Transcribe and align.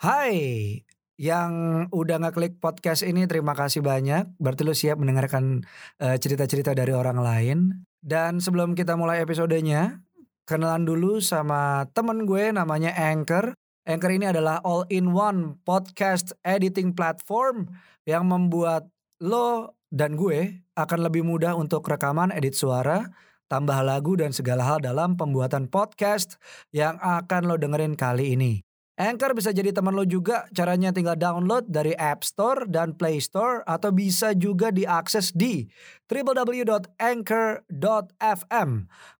Hai, 0.00 0.80
yang 1.20 1.84
udah 1.92 2.24
ngeklik 2.24 2.56
podcast 2.56 3.04
ini 3.04 3.28
terima 3.28 3.52
kasih 3.52 3.84
banyak. 3.84 4.32
Berarti 4.40 4.64
lu 4.64 4.72
siap 4.72 4.96
mendengarkan 4.96 5.60
eh, 6.00 6.16
cerita-cerita 6.16 6.72
dari 6.72 6.96
orang 6.96 7.20
lain. 7.20 7.84
Dan 8.00 8.40
sebelum 8.40 8.72
kita 8.72 8.96
mulai 8.96 9.20
episodenya, 9.20 10.00
kenalan 10.48 10.88
dulu 10.88 11.20
sama 11.20 11.84
temen 11.92 12.24
gue 12.24 12.48
namanya 12.48 12.96
Anchor. 12.96 13.52
Anchor 13.84 14.08
ini 14.16 14.24
adalah 14.24 14.64
all-in-one 14.64 15.60
podcast 15.68 16.32
editing 16.48 16.96
platform 16.96 17.68
yang 18.08 18.24
membuat 18.24 18.88
lo 19.20 19.76
dan 19.92 20.16
gue 20.16 20.64
akan 20.80 21.12
lebih 21.12 21.28
mudah 21.28 21.52
untuk 21.52 21.84
rekaman, 21.84 22.32
edit 22.32 22.56
suara, 22.56 23.04
tambah 23.52 23.76
lagu 23.84 24.16
dan 24.16 24.32
segala 24.32 24.64
hal 24.64 24.80
dalam 24.80 25.20
pembuatan 25.20 25.68
podcast 25.68 26.40
yang 26.72 26.96
akan 27.04 27.52
lo 27.52 27.60
dengerin 27.60 28.00
kali 28.00 28.32
ini. 28.32 28.69
Anchor 29.00 29.32
bisa 29.32 29.48
jadi 29.48 29.72
teman 29.72 29.96
lo 29.96 30.04
juga. 30.04 30.44
Caranya 30.52 30.92
tinggal 30.92 31.16
download 31.16 31.72
dari 31.72 31.96
App 31.96 32.20
Store 32.20 32.68
dan 32.68 32.92
Play 32.92 33.16
Store 33.24 33.64
atau 33.64 33.88
bisa 33.96 34.36
juga 34.36 34.68
diakses 34.68 35.32
di 35.32 35.64
www.anchor.fm. 36.04 38.70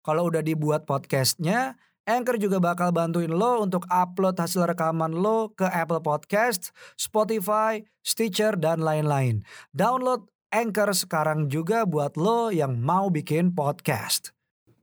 Kalau 0.04 0.22
udah 0.28 0.44
dibuat 0.44 0.84
podcastnya, 0.84 1.80
Anchor 2.04 2.36
juga 2.36 2.60
bakal 2.60 2.92
bantuin 2.92 3.32
lo 3.32 3.64
untuk 3.64 3.88
upload 3.88 4.36
hasil 4.36 4.68
rekaman 4.68 5.16
lo 5.16 5.56
ke 5.56 5.64
Apple 5.64 6.04
Podcast, 6.04 6.76
Spotify, 7.00 7.80
Stitcher, 8.04 8.60
dan 8.60 8.84
lain-lain. 8.84 9.48
Download 9.72 10.28
Anchor 10.52 10.92
sekarang 10.92 11.48
juga 11.48 11.88
buat 11.88 12.20
lo 12.20 12.52
yang 12.52 12.76
mau 12.76 13.08
bikin 13.08 13.56
podcast. 13.56 14.36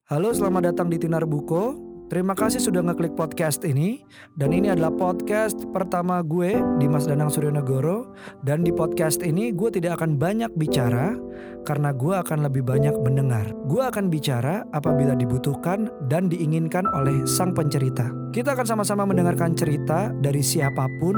Halo, 0.10 0.34
selamat 0.34 0.74
datang 0.74 0.90
di 0.90 0.98
Tinar 0.98 1.30
Buko. 1.30 1.87
Terima 2.08 2.32
kasih 2.40 2.64
sudah 2.64 2.80
ngeklik 2.88 3.20
podcast 3.20 3.68
ini 3.68 4.00
dan 4.40 4.56
ini 4.56 4.72
adalah 4.72 4.96
podcast 4.96 5.68
pertama 5.76 6.24
gue 6.24 6.56
Dimas 6.80 7.04
Danang 7.04 7.28
Suryonegoro 7.28 8.16
dan 8.48 8.64
di 8.64 8.72
podcast 8.72 9.20
ini 9.20 9.52
gue 9.52 9.68
tidak 9.68 10.00
akan 10.00 10.16
banyak 10.16 10.48
bicara 10.56 11.20
karena 11.68 11.92
gue 11.92 12.16
akan 12.16 12.48
lebih 12.48 12.64
banyak 12.64 12.96
mendengar. 13.04 13.52
Gue 13.68 13.84
akan 13.84 14.08
bicara 14.08 14.64
apabila 14.72 15.20
dibutuhkan 15.20 15.92
dan 16.08 16.32
diinginkan 16.32 16.88
oleh 16.96 17.28
sang 17.28 17.52
pencerita. 17.52 18.08
Kita 18.32 18.56
akan 18.56 18.64
sama-sama 18.64 19.04
mendengarkan 19.04 19.52
cerita 19.52 20.16
dari 20.24 20.40
siapa 20.40 20.88
pun 21.04 21.16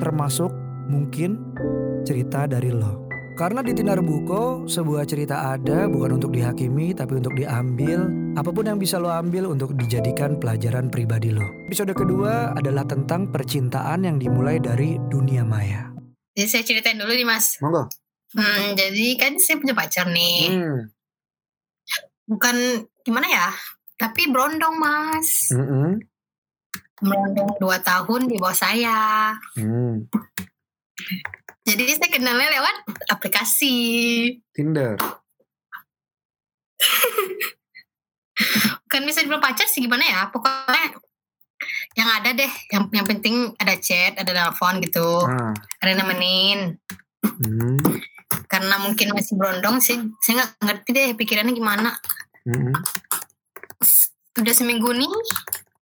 termasuk 0.00 0.48
mungkin 0.88 1.36
cerita 2.08 2.48
dari 2.48 2.72
lo. 2.72 3.04
Karena 3.36 3.60
di 3.60 3.76
Tinar 3.76 4.00
Buko, 4.00 4.64
sebuah 4.64 5.04
cerita 5.04 5.52
ada 5.52 5.84
bukan 5.84 6.16
untuk 6.16 6.32
dihakimi 6.32 6.96
tapi 6.96 7.20
untuk 7.20 7.36
diambil. 7.36 8.19
Apa 8.30 8.54
pun 8.54 8.62
yang 8.62 8.78
bisa 8.78 9.02
lo 9.02 9.10
ambil 9.10 9.50
untuk 9.50 9.74
dijadikan 9.74 10.38
pelajaran 10.38 10.86
pribadi 10.86 11.34
lo. 11.34 11.42
Episode 11.66 11.90
kedua 11.98 12.54
adalah 12.54 12.86
tentang 12.86 13.26
percintaan 13.26 14.06
yang 14.06 14.22
dimulai 14.22 14.62
dari 14.62 15.02
dunia 15.10 15.42
maya. 15.42 15.90
Jadi 16.38 16.46
saya 16.46 16.62
ceritain 16.62 16.94
dulu 16.94 17.10
nih 17.10 17.26
mas. 17.26 17.58
Monggo. 17.58 17.90
Hmm, 18.38 18.78
jadi 18.78 19.18
kan 19.18 19.34
saya 19.42 19.58
punya 19.58 19.74
pacar 19.74 20.06
nih. 20.06 20.46
Hmm. 20.46 20.94
Bukan 22.30 22.86
gimana 23.02 23.26
ya, 23.26 23.50
tapi 23.98 24.30
berondong 24.30 24.78
mas. 24.78 25.50
Mm-mm. 25.50 25.98
Berondong 27.02 27.50
dua 27.58 27.82
tahun 27.82 28.30
di 28.30 28.38
bawah 28.38 28.54
saya. 28.54 29.34
Hmm. 29.58 30.06
Jadi 31.66 31.82
saya 31.98 32.14
kenalnya 32.14 32.62
lewat 32.62 32.76
aplikasi. 33.10 33.74
Tinder. 34.54 34.94
Bukan 38.86 39.00
bisa 39.04 39.20
dibilang 39.20 39.40
pacar 39.40 39.66
sih 39.66 39.80
gimana 39.80 40.02
ya. 40.02 40.20
Pokoknya 40.28 40.96
yang 41.94 42.08
ada 42.08 42.30
deh. 42.32 42.52
Yang, 42.70 42.82
yang 42.90 43.06
penting 43.06 43.34
ada 43.56 43.74
chat, 43.76 44.16
ada 44.16 44.30
telepon 44.30 44.80
gitu. 44.80 45.24
Ah. 45.24 45.52
Ada 45.78 45.92
nemenin. 45.96 46.78
Hmm. 47.20 47.78
Karena 48.46 48.78
mungkin 48.78 49.12
masih 49.12 49.34
berondong 49.34 49.78
sih. 49.78 49.98
Saya 50.20 50.42
nggak 50.42 50.50
ngerti 50.62 50.88
deh 50.90 51.08
pikirannya 51.14 51.52
gimana. 51.52 51.90
Mm-mm. 52.46 52.72
Udah 54.36 54.54
seminggu 54.54 54.90
nih. 54.90 55.10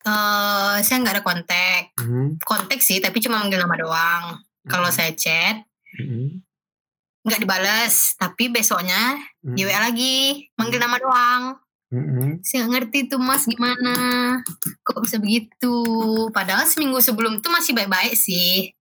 eh 0.08 0.76
saya 0.80 0.96
nggak 0.98 1.14
ada 1.20 1.24
kontak. 1.24 1.92
Hmm. 2.00 2.40
kontak 2.40 2.80
sih 2.80 2.96
tapi 2.96 3.20
cuma 3.20 3.36
manggil 3.38 3.60
nama 3.60 3.76
doang 3.76 4.24
kalau 4.64 4.88
saya 4.88 5.12
chat 5.12 5.60
Mm-mm. 5.94 6.40
nggak 7.20 7.40
dibales 7.42 8.16
tapi 8.16 8.48
besoknya 8.48 9.20
Hmm. 9.38 9.52
di 9.52 9.62
WA 9.62 9.76
lagi 9.78 10.48
manggil 10.56 10.80
nama 10.80 10.96
doang 10.96 11.42
Mm-mm. 11.88 12.40
saya 12.42 12.66
ngerti 12.66 13.08
tuh 13.08 13.16
mas 13.16 13.44
gimana 13.44 13.96
kok 14.82 15.00
bisa 15.00 15.16
begitu 15.16 15.72
padahal 16.28 16.64
seminggu 16.64 17.00
sebelum 17.00 17.40
tuh 17.40 17.48
masih 17.48 17.72
baik-baik 17.72 18.12
sih 18.12 18.72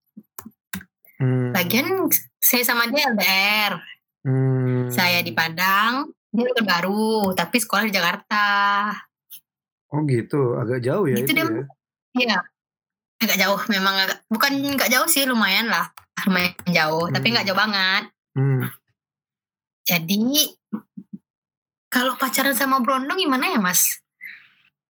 Hmm. 1.18 1.50
lagian 1.50 2.06
saya 2.38 2.62
sama 2.62 2.86
dia 2.86 3.10
LDR 3.10 3.74
Hmm. 4.22 4.86
saya 4.88 5.20
di 5.20 5.32
Padang 5.32 6.14
dia 6.30 6.46
baru 6.62 7.34
tapi 7.34 7.58
sekolah 7.58 7.88
di 7.88 7.94
Jakarta 7.94 8.46
Oh 9.88 10.04
gitu, 10.04 10.54
agak 10.54 10.84
jauh 10.84 11.08
ya 11.08 11.18
Gitu 11.18 11.32
itu 11.32 11.42
deh. 11.42 11.48
ya. 11.48 11.64
iya 12.14 12.38
agak 13.18 13.38
jauh 13.40 13.62
memang 13.68 13.98
agak 13.98 14.20
bukan 14.28 14.52
nggak 14.78 14.92
jauh 14.92 15.08
sih 15.08 15.24
lumayan 15.24 15.66
lah 15.66 15.90
lumayan 16.24 16.54
jauh 16.68 17.10
tapi 17.10 17.26
Hmm. 17.26 17.34
nggak 17.34 17.48
jauh 17.48 17.58
banget 17.58 18.04
Hmm. 18.36 18.62
Jadi 19.82 20.54
kalau 21.98 22.14
pacaran 22.14 22.54
sama 22.54 22.78
Brondong 22.86 23.18
gimana 23.18 23.50
ya 23.50 23.58
mas? 23.58 24.06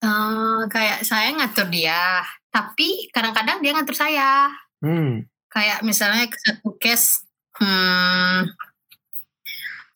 Eh, 0.04 0.62
kayak 0.68 1.08
saya 1.08 1.32
ngatur 1.32 1.72
dia, 1.72 2.20
tapi 2.52 3.08
kadang-kadang 3.16 3.64
dia 3.64 3.72
ngatur 3.72 3.96
saya. 3.96 4.52
Hmm. 4.84 5.24
Kayak 5.48 5.80
misalnya 5.88 6.28
satu 6.28 6.76
case, 6.76 7.24
hmm, 7.56 8.52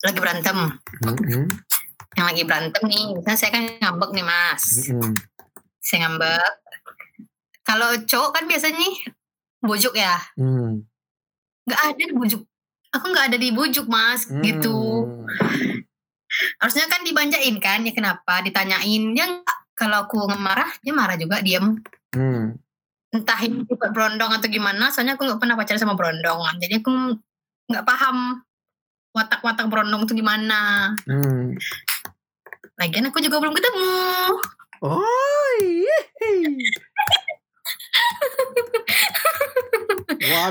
lagi 0.00 0.18
berantem, 0.20 0.80
Mm-mm. 1.04 1.44
yang 2.16 2.26
lagi 2.28 2.42
berantem 2.48 2.82
nih, 2.88 3.16
misalnya 3.20 3.38
saya 3.40 3.52
kan 3.52 3.64
ngambek 3.80 4.10
nih 4.16 4.24
mas, 4.24 4.64
Mm-mm. 4.88 5.12
saya 5.84 6.08
ngambek. 6.08 6.52
Kalau 7.64 7.96
cowok 8.04 8.30
kan 8.32 8.44
biasanya 8.48 8.80
nih 8.80 8.94
bujuk 9.60 9.96
ya, 9.96 10.16
Hmm. 10.40 10.84
nggak 11.68 11.80
ada 11.84 12.02
di 12.04 12.14
bujuk. 12.16 12.42
Aku 12.92 13.04
nggak 13.08 13.26
ada 13.32 13.38
di 13.40 13.48
bujuk 13.52 13.88
mas, 13.88 14.24
gitu. 14.40 15.04
Harusnya 16.58 16.86
kan 16.86 17.02
dibanjain 17.02 17.56
kan 17.58 17.82
ya 17.82 17.92
kenapa 17.92 18.40
ditanyain 18.42 19.02
nggak 19.14 19.42
kalau 19.74 20.06
aku 20.06 20.26
marah 20.38 20.70
dia 20.80 20.94
marah 20.94 21.18
juga 21.18 21.42
diam 21.42 21.78
Hmm. 22.14 22.54
entah 23.10 23.38
ini 23.42 23.66
tipe 23.66 23.86
berondong 23.90 24.30
atau 24.38 24.46
gimana 24.46 24.86
soalnya 24.90 25.18
aku 25.18 25.26
nggak 25.26 25.42
pernah 25.42 25.58
pacaran 25.58 25.82
sama 25.82 25.98
berondong 25.98 26.38
jadi 26.62 26.78
aku 26.78 27.18
nggak 27.66 27.82
paham 27.82 28.38
watak-watak 29.10 29.66
berondong 29.66 30.06
itu 30.06 30.14
gimana 30.14 30.94
Hmm. 31.06 31.58
lagian 32.78 33.10
aku 33.10 33.18
juga 33.18 33.42
belum 33.42 33.54
ketemu 33.54 33.98
Oh 34.78 35.50
iya. 35.62 35.98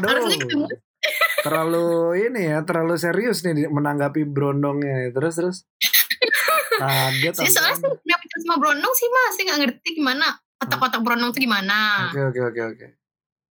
harusnya 0.04 0.38
ketemu 0.40 0.68
Waduh. 0.68 0.93
Terlalu 1.44 1.86
ini 2.24 2.42
ya, 2.48 2.64
terlalu 2.64 2.96
serius 2.96 3.44
nih 3.44 3.68
menanggapi 3.68 4.24
brondongnya. 4.24 5.12
Terus 5.12 5.34
terus. 5.36 5.58
Kaget. 6.74 7.34
sih 7.38 7.50
soalnya 7.54 7.78
saya 7.78 7.94
nggak 7.94 8.18
pacaran 8.18 8.42
sama 8.42 8.56
berondong 8.58 8.94
sih 8.94 9.06
mas 9.08 9.32
saya 9.38 9.44
nggak 9.46 9.60
ngerti 9.62 9.90
gimana 9.94 10.26
watak-watak 10.58 11.02
berondong 11.06 11.30
itu 11.30 11.46
gimana 11.46 12.10
Oke 12.10 12.22
oke 12.24 12.42
oke 12.50 12.62
oke. 12.66 12.88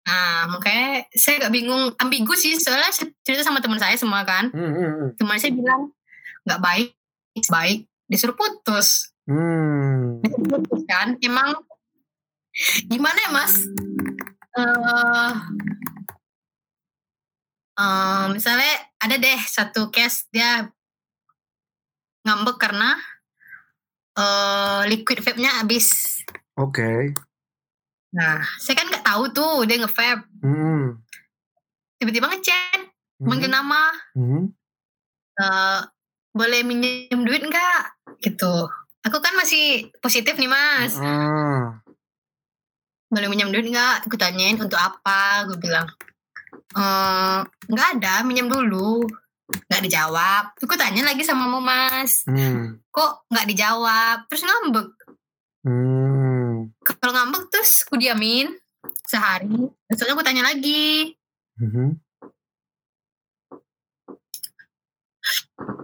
nah 0.06 0.46
makanya 0.46 0.88
saya 1.10 1.42
nggak 1.42 1.50
bingung 1.52 1.82
ambigu 1.98 2.32
sih 2.32 2.54
soalnya 2.56 2.94
saya 2.94 3.10
cerita 3.20 3.42
sama 3.42 3.58
teman 3.58 3.76
saya 3.76 3.98
semua 3.98 4.22
kan 4.22 4.54
Hmm, 4.54 4.70
hmm, 4.70 4.78
hmm. 4.78 5.08
teman 5.18 5.34
saya 5.34 5.50
bilang 5.50 5.90
nggak 6.46 6.60
baik 6.62 6.88
baik 7.50 7.78
disuruh 8.06 8.38
putus 8.38 9.10
Hmm. 9.26 10.22
putus 10.22 10.82
kan 10.86 11.18
emang 11.18 11.58
gimana 12.86 13.18
ya 13.18 13.30
mas 13.30 13.66
eh 14.54 15.32
eh, 17.78 18.24
misalnya 18.28 18.68
ada 18.98 19.16
deh 19.16 19.40
satu 19.40 19.88
case 19.88 20.26
dia 20.28 20.66
ngambek 22.20 22.58
karena 22.58 22.98
eh 24.12 24.80
liquid 24.86 25.22
vape-nya 25.22 25.62
habis 25.62 26.18
Oke. 26.54 27.14
nah 28.10 28.42
saya 28.58 28.74
kan 28.74 28.88
nggak 28.88 29.06
tahu 29.06 29.24
tuh 29.30 29.62
dia 29.62 29.78
nge-vape 29.78 30.26
Hmm. 30.40 30.98
tiba-tiba 31.96 32.26
ngechat 32.28 32.80
Hmm. 33.16 33.26
manggil 33.26 33.46
nama 33.48 33.94
Hmm. 34.12 34.50
eh 35.36 35.80
boleh 36.30 36.60
minjem 36.62 37.22
duit 37.22 37.40
nggak 37.40 37.82
gitu 38.18 38.66
aku 39.00 39.18
kan 39.18 39.34
masih 39.34 39.86
positif 39.98 40.34
nih 40.34 40.46
mas 40.46 40.98
Ah. 40.98 41.78
boleh 43.08 43.26
minjem 43.26 43.48
duit 43.48 43.64
nggak 43.64 44.04
aku 44.04 44.14
tanyain 44.14 44.56
untuk 44.56 44.76
apa 44.76 45.46
gue 45.46 45.58
bilang 45.58 45.86
"Eh, 46.76 47.38
nggak 47.44 47.88
ada 47.98 48.22
minjem 48.26 48.48
dulu. 48.50 49.02
Nggak 49.48 49.82
dijawab. 49.88 50.44
Aku 50.60 50.74
tanya 50.76 51.08
lagi 51.08 51.24
sama 51.24 51.48
mas. 51.58 52.28
Hmm. 52.28 52.84
kok 52.92 53.24
nggak 53.32 53.48
dijawab? 53.48 54.28
Terus 54.28 54.44
ngambek. 54.44 54.88
Hmm. 55.64 56.70
kalau 57.00 57.12
ngambek 57.12 57.50
terus 57.52 57.84
aku 57.84 57.96
diamin 58.00 58.52
sehari. 59.04 59.48
Besoknya 59.88 60.14
aku 60.14 60.24
tanya 60.24 60.44
lagi. 60.44 61.16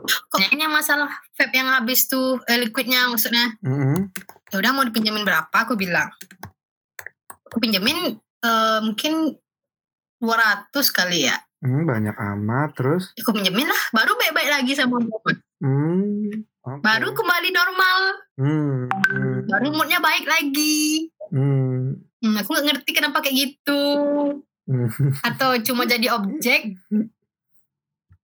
Kok 0.04 0.38
kayaknya 0.40 0.68
masalah 0.68 1.08
vape 1.36 1.56
yang 1.56 1.72
habis 1.72 2.06
tuh 2.08 2.40
eh, 2.48 2.60
liquidnya 2.60 3.08
maksudnya. 3.08 3.56
Mhm. 3.64 4.12
ya 4.52 4.62
udah 4.62 4.70
mau 4.70 4.86
dipinjemin 4.86 5.26
berapa? 5.26 5.56
Aku 5.66 5.74
bilang. 5.74 6.12
Aku 7.48 7.56
pinjemin 7.58 8.20
eh, 8.44 8.78
mungkin 8.84 9.40
200 10.24 10.72
kali 10.90 11.28
ya 11.28 11.36
Hmm, 11.60 11.82
banyak 11.82 12.12
amat 12.12 12.76
terus. 12.76 13.12
aku 13.14 13.32
pinjemin 13.32 13.64
lah 13.64 13.82
baru 13.90 14.12
baik-baik 14.14 14.50
lagi 14.50 14.72
sama 14.72 14.98
mood 14.98 15.36
Hmm. 15.58 16.28
oke. 16.60 16.80
baru 16.80 17.08
kembali 17.10 17.48
normal 17.50 17.98
Hmm. 18.34 18.88
hmm, 18.88 19.36
baru 19.46 19.68
moodnya 19.70 19.98
baik 19.98 20.24
lagi 20.24 21.08
Hmm. 21.26 22.00
Hmm, 22.18 22.36
aku 22.36 22.48
nggak 22.50 22.66
ngerti 22.66 22.90
kenapa 22.92 23.18
kayak 23.18 23.36
gitu 23.38 23.82
Hmm. 24.64 24.88
atau 25.28 25.56
cuma 25.62 25.84
jadi 25.84 26.08
objek 26.10 26.72
Hmm, 26.88 27.08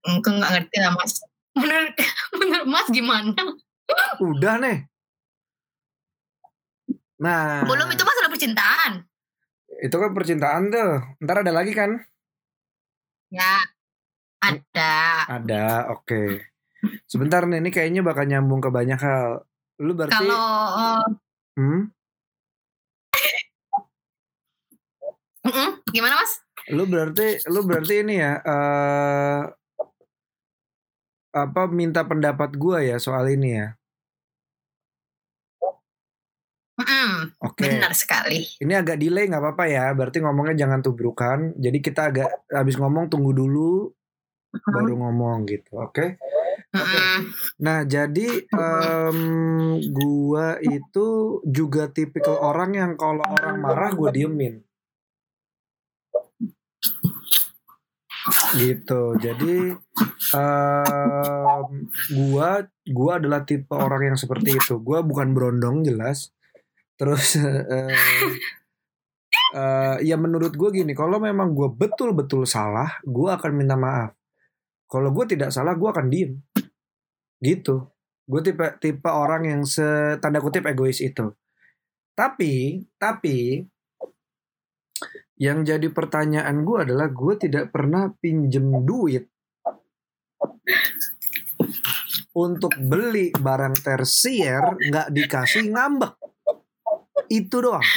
aku 0.03 0.29
nggak 0.31 0.51
ngerti 0.51 0.77
lah 0.77 0.91
mas 0.91 1.13
menurut 1.51 1.93
menurut 2.37 2.67
mas 2.67 2.87
gimana 2.87 3.37
Udah 4.19 4.55
nih. 4.57 4.87
Nah, 7.17 7.61
belum 7.61 7.85
itu 7.87 8.01
masalah 8.01 8.29
percintaan 8.29 8.91
itu 9.81 9.95
kan 9.97 10.11
percintaan 10.13 10.69
tuh. 10.69 11.01
Ntar 11.25 11.41
ada 11.41 11.51
lagi 11.51 11.73
kan? 11.73 11.97
ya 13.31 13.63
ada 14.43 14.93
Ada, 15.31 15.89
oke. 15.95 16.43
Sebentar 17.07 17.45
nih, 17.47 17.61
ini 17.63 17.69
kayaknya 17.71 18.01
bakal 18.03 18.27
nyambung 18.27 18.59
ke 18.59 18.69
banyak 18.69 18.99
hal. 18.99 19.45
Lu 19.79 19.95
berarti, 19.97 20.13
kalau 20.13 21.01
hmm? 21.57 21.81
mm-mm, 25.41 25.69
gimana 25.89 26.21
mas 26.21 26.37
lu 26.69 26.85
berarti, 26.85 27.41
lu 27.49 27.65
berarti 27.65 28.05
ini 28.05 28.21
ya, 28.21 28.33
eh 28.45 29.41
apa 31.31 31.61
minta 31.71 32.05
pendapat 32.05 32.53
gua 32.59 32.83
ya 32.85 33.01
soal 33.01 33.25
ini 33.33 33.57
ya? 33.57 33.73
Oke. 37.41 37.65
benar 37.65 37.97
sekali 37.97 38.45
Ini 38.61 38.85
agak 38.85 39.01
delay 39.01 39.25
nggak 39.25 39.41
apa-apa 39.41 39.65
ya. 39.65 39.89
Berarti 39.97 40.21
ngomongnya 40.21 40.61
jangan 40.61 40.85
tubrukan. 40.85 41.57
Jadi 41.57 41.77
kita 41.81 42.13
agak 42.13 42.29
habis 42.53 42.77
ngomong 42.77 43.09
tunggu 43.09 43.33
dulu 43.33 43.89
baru 44.51 44.93
ngomong 44.93 45.49
gitu. 45.49 45.81
Oke. 45.81 46.21
Mm-mm. 46.71 47.17
Nah, 47.59 47.83
jadi 47.83 48.47
em, 48.47 49.19
gua 49.91 50.55
itu 50.63 51.39
juga 51.43 51.91
tipikal 51.91 52.39
orang 52.39 52.71
yang 52.75 52.91
kalau 52.95 53.23
orang 53.27 53.59
marah 53.59 53.91
gue 53.91 54.09
diemin. 54.15 54.55
Gitu. 58.55 59.01
Jadi 59.19 59.75
em, 60.35 61.67
gua 62.15 62.49
gua 62.87 63.11
adalah 63.19 63.43
tipe 63.43 63.75
orang 63.75 64.13
yang 64.13 64.17
seperti 64.19 64.55
itu. 64.55 64.79
Gua 64.79 65.03
bukan 65.03 65.35
berondong 65.35 65.83
jelas. 65.83 66.31
Terus 67.01 67.33
eh, 67.41 67.89
eh, 69.57 69.95
ya 70.05 70.15
menurut 70.21 70.53
gue 70.53 70.69
gini, 70.69 70.93
kalau 70.93 71.17
memang 71.17 71.57
gue 71.57 71.65
betul-betul 71.65 72.45
salah, 72.45 73.01
gue 73.01 73.25
akan 73.25 73.51
minta 73.57 73.73
maaf. 73.73 74.13
Kalau 74.85 75.09
gue 75.09 75.25
tidak 75.33 75.49
salah, 75.49 75.73
gue 75.73 75.89
akan 75.89 76.05
diem. 76.13 76.37
Gitu. 77.41 77.89
Gue 78.29 78.41
tipe 78.45 78.77
tipe 78.77 79.09
orang 79.09 79.49
yang 79.49 79.61
se 79.65 80.21
tanda 80.21 80.37
kutip 80.37 80.61
egois 80.69 81.01
itu. 81.01 81.33
Tapi 82.13 82.85
tapi 83.01 83.65
yang 85.41 85.65
jadi 85.65 85.89
pertanyaan 85.89 86.61
gue 86.61 86.85
adalah 86.85 87.09
gue 87.09 87.33
tidak 87.41 87.73
pernah 87.73 88.13
pinjem 88.13 88.85
duit 88.85 89.25
untuk 92.37 92.77
beli 92.77 93.33
barang 93.33 93.75
tersier 93.81 94.61
nggak 94.77 95.09
dikasih 95.09 95.73
ngambek 95.73 96.30
itu 97.31 97.55
doang. 97.63 97.87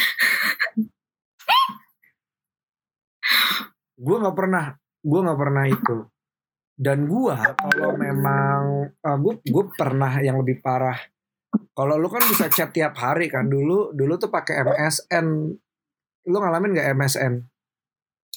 Gue 3.98 4.16
nggak 4.22 4.36
pernah 4.38 4.78
gue 5.04 5.20
nggak 5.20 5.40
pernah 5.40 5.64
itu. 5.68 5.96
Dan 6.74 7.06
gua 7.06 7.54
kalau 7.54 7.94
memang 7.94 8.90
uh, 8.98 9.18
gue 9.20 9.34
gue 9.46 9.64
pernah 9.78 10.10
yang 10.18 10.42
lebih 10.42 10.58
parah. 10.58 10.98
Kalau 11.70 11.94
lu 11.94 12.10
kan 12.10 12.22
bisa 12.26 12.50
chat 12.50 12.74
tiap 12.74 12.98
hari 12.98 13.30
kan. 13.30 13.46
Dulu 13.46 13.94
dulu 13.94 14.14
tuh 14.18 14.30
pakai 14.30 14.62
MSN 14.62 15.26
lu 16.24 16.36
ngalamin 16.40 16.72
nggak 16.72 16.88
MSN 16.96 17.32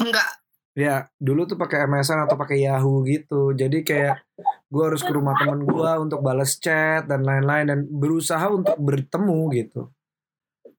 enggak 0.04 0.28
ya 0.76 1.08
dulu 1.18 1.48
tuh 1.48 1.56
pakai 1.56 1.88
MSN 1.88 2.28
atau 2.28 2.38
pakai 2.38 2.68
Yahoo 2.68 3.02
gitu. 3.08 3.56
Jadi 3.58 3.82
kayak 3.82 4.22
gua 4.70 4.94
harus 4.94 5.02
ke 5.02 5.10
rumah 5.10 5.34
temen 5.40 5.66
gua 5.66 5.98
untuk 5.98 6.22
balas 6.22 6.62
chat 6.62 7.10
dan 7.10 7.26
lain-lain. 7.26 7.66
Dan 7.66 7.80
berusaha 7.90 8.46
untuk 8.52 8.78
bertemu 8.78 9.40
gitu 9.58 9.90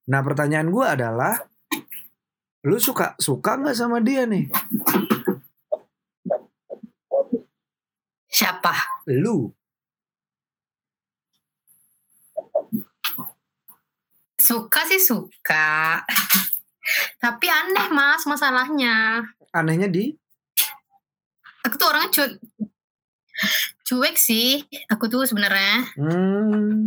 nah 0.09 0.25
pertanyaan 0.25 0.73
gua 0.73 0.97
adalah 0.97 1.37
lu 2.65 2.81
suka 2.81 3.15
suka 3.21 3.61
nggak 3.61 3.77
sama 3.77 4.01
dia 4.03 4.25
nih? 4.25 4.49
Siapa? 8.29 8.75
Lu. 9.13 9.51
Suka 14.39 14.81
sih 14.89 15.03
suka. 15.03 16.01
Tapi 17.21 17.47
aneh 17.51 17.89
mas 17.93 18.25
masalahnya. 18.25 19.27
Anehnya 19.53 19.93
di? 19.93 20.17
Aku 21.69 21.75
tuh 21.77 21.89
orangnya 21.93 22.09
cuek 22.15 22.33
cuek 23.89 24.17
sih 24.17 24.65
aku 24.89 25.09
tuh 25.09 25.25
sebenarnya. 25.29 25.89
Hmm, 25.97 26.85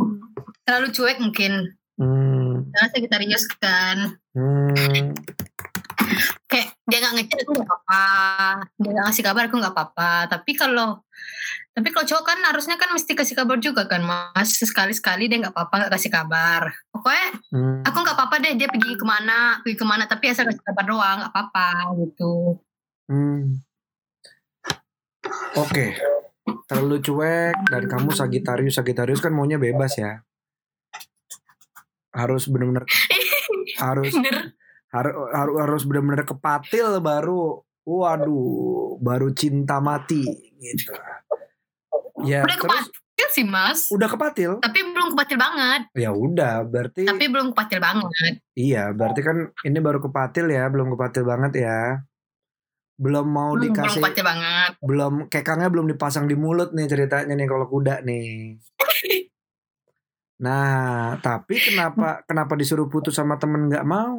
terlalu 0.66 0.88
cuek 0.90 1.18
mungkin. 1.22 1.74
Hmm, 1.98 2.41
karena 2.70 2.88
Sagittarius 2.92 3.44
kan. 3.58 3.96
Hmm. 4.32 5.14
kayak 6.50 6.76
dia 6.84 6.98
nggak 7.00 7.14
ngechat 7.16 7.38
aku 7.46 7.52
nggak 7.56 7.68
apa-apa. 7.68 8.04
Dia 8.76 8.90
nggak 8.92 9.04
ngasih 9.08 9.24
kabar 9.24 9.42
aku 9.48 9.56
nggak 9.56 9.74
apa-apa. 9.74 10.12
Tapi 10.28 10.50
kalau 10.52 10.88
tapi 11.72 11.88
kalau 11.88 12.04
cowok 12.04 12.24
kan 12.28 12.38
harusnya 12.44 12.76
kan 12.76 12.92
mesti 12.92 13.16
kasih 13.16 13.32
kabar 13.32 13.56
juga 13.56 13.88
kan 13.88 14.04
mas. 14.04 14.52
Sekali 14.60 14.92
sekali 14.92 15.30
dia 15.30 15.40
nggak 15.40 15.56
apa-apa 15.56 15.74
nggak 15.86 15.92
kasih 15.96 16.10
kabar. 16.12 16.62
Pokoknya 16.92 17.28
Hmm. 17.48 17.80
aku 17.86 17.96
nggak 18.04 18.16
apa-apa 18.18 18.36
deh 18.44 18.52
dia 18.60 18.68
pergi 18.68 18.92
ke 18.98 19.06
mana 19.08 19.62
pergi 19.64 19.76
ke 19.80 19.86
mana 19.88 20.04
tapi 20.04 20.28
asal 20.28 20.44
kasih 20.44 20.60
kabar 20.60 20.84
doang 20.84 21.16
nggak 21.24 21.32
apa-apa 21.32 21.68
gitu. 22.04 22.60
Hmm. 23.08 23.62
Oke, 25.56 25.96
terlalu 26.66 26.98
cuek 27.00 27.56
dan 27.70 27.82
kamu 27.88 28.10
Sagitarius 28.12 28.76
Sagitarius 28.76 29.22
kan 29.22 29.32
maunya 29.32 29.56
bebas 29.56 29.96
ya. 29.96 30.20
Harus 32.12 32.46
benar-benar 32.48 32.84
harus 33.84 34.12
harus 34.92 35.14
harus 35.32 35.54
harus 35.56 35.82
benar-benar 35.88 36.28
kepatil 36.28 37.00
baru, 37.00 37.64
waduh, 37.82 39.00
baru 39.00 39.32
cinta 39.32 39.80
mati 39.80 40.22
gitu. 40.60 40.92
Ya 42.22 42.44
udah 42.46 42.56
terus 42.60 42.86
kepatil 42.86 43.28
sih 43.32 43.46
mas 43.48 43.88
udah 43.88 44.08
kepatil, 44.12 44.60
tapi 44.60 44.78
belum 44.84 45.16
kepatil 45.16 45.40
banget 45.40 45.82
ya 45.96 46.12
udah 46.12 46.62
berarti 46.68 47.08
tapi 47.08 47.24
belum 47.32 47.56
kepatil 47.56 47.80
banget 47.80 48.34
iya 48.52 48.92
berarti 48.92 49.20
kan 49.24 49.36
ini 49.64 49.78
baru 49.80 49.98
kepatil 50.04 50.46
ya, 50.52 50.68
belum 50.68 50.92
kepatil 50.94 51.24
banget 51.24 51.52
ya. 51.64 51.80
Belum 53.00 53.24
mau 53.26 53.56
Hmm, 53.56 53.66
belum 53.66 53.74
dikasih 53.74 54.02
kepatil 54.04 54.24
banget 54.24 54.70
belum 54.84 55.14
kekangnya 55.26 55.68
belum 55.72 55.86
dipasang 55.90 56.28
di 56.28 56.36
mulut 56.38 56.70
nih 56.76 56.86
ceritanya 56.86 57.34
nih 57.34 57.48
kalau 57.48 57.66
kuda 57.66 58.04
nih. 58.04 58.60
Nah, 60.42 61.16
tapi 61.22 61.54
kenapa 61.62 62.20
kenapa 62.28 62.52
disuruh 62.58 62.90
putus 62.90 63.14
sama 63.14 63.38
temen 63.38 63.70
nggak 63.70 63.86
mau? 63.86 64.18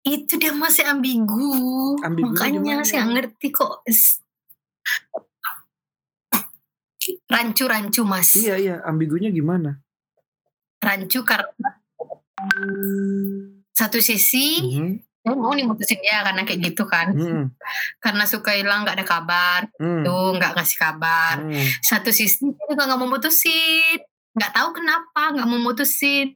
itu 0.00 0.40
dia 0.40 0.56
masih 0.56 0.88
ambigu, 0.88 2.00
Ambigunya 2.00 2.32
makanya 2.32 2.82
saya 2.88 3.04
nggak 3.04 3.36
ngerti 3.36 3.46
kok. 3.52 3.84
Rancu-rancu 7.28 8.02
mas. 8.08 8.32
Iya 8.32 8.56
iya, 8.56 8.76
ambigunya 8.80 9.28
gimana? 9.28 9.76
rancu 10.80 11.20
karena 11.28 11.76
satu 13.76 14.00
sisi 14.00 14.64
Mhm, 14.64 14.90
saya 15.20 15.36
mau 15.36 15.52
nih 15.52 15.62
mutusin 15.62 16.00
dia 16.00 16.24
karena 16.24 16.42
kayak 16.42 16.60
gitu 16.64 16.84
kan? 16.84 17.12
Mhm, 17.12 17.52
karena 17.98 18.24
suka 18.24 18.56
hilang 18.56 18.82
nggak 18.82 18.96
ada 18.96 19.06
kabar. 19.06 19.60
Mhm, 19.76 20.00
tuh 20.00 20.28
nggak 20.34 20.52
ngasih 20.56 20.78
kabar. 20.78 21.34
Mhm. 21.40 21.66
satu 21.80 22.08
sisi 22.08 22.40
dia 22.48 22.64
juga 22.66 22.88
nggak 22.88 22.98
mau 22.98 23.10
mutusin. 23.10 24.00
Nggak 24.30 24.52
tahu 24.52 24.68
kenapa 24.72 25.22
nggak 25.30 25.46
mau 25.46 25.60
mutusin. 25.60 26.28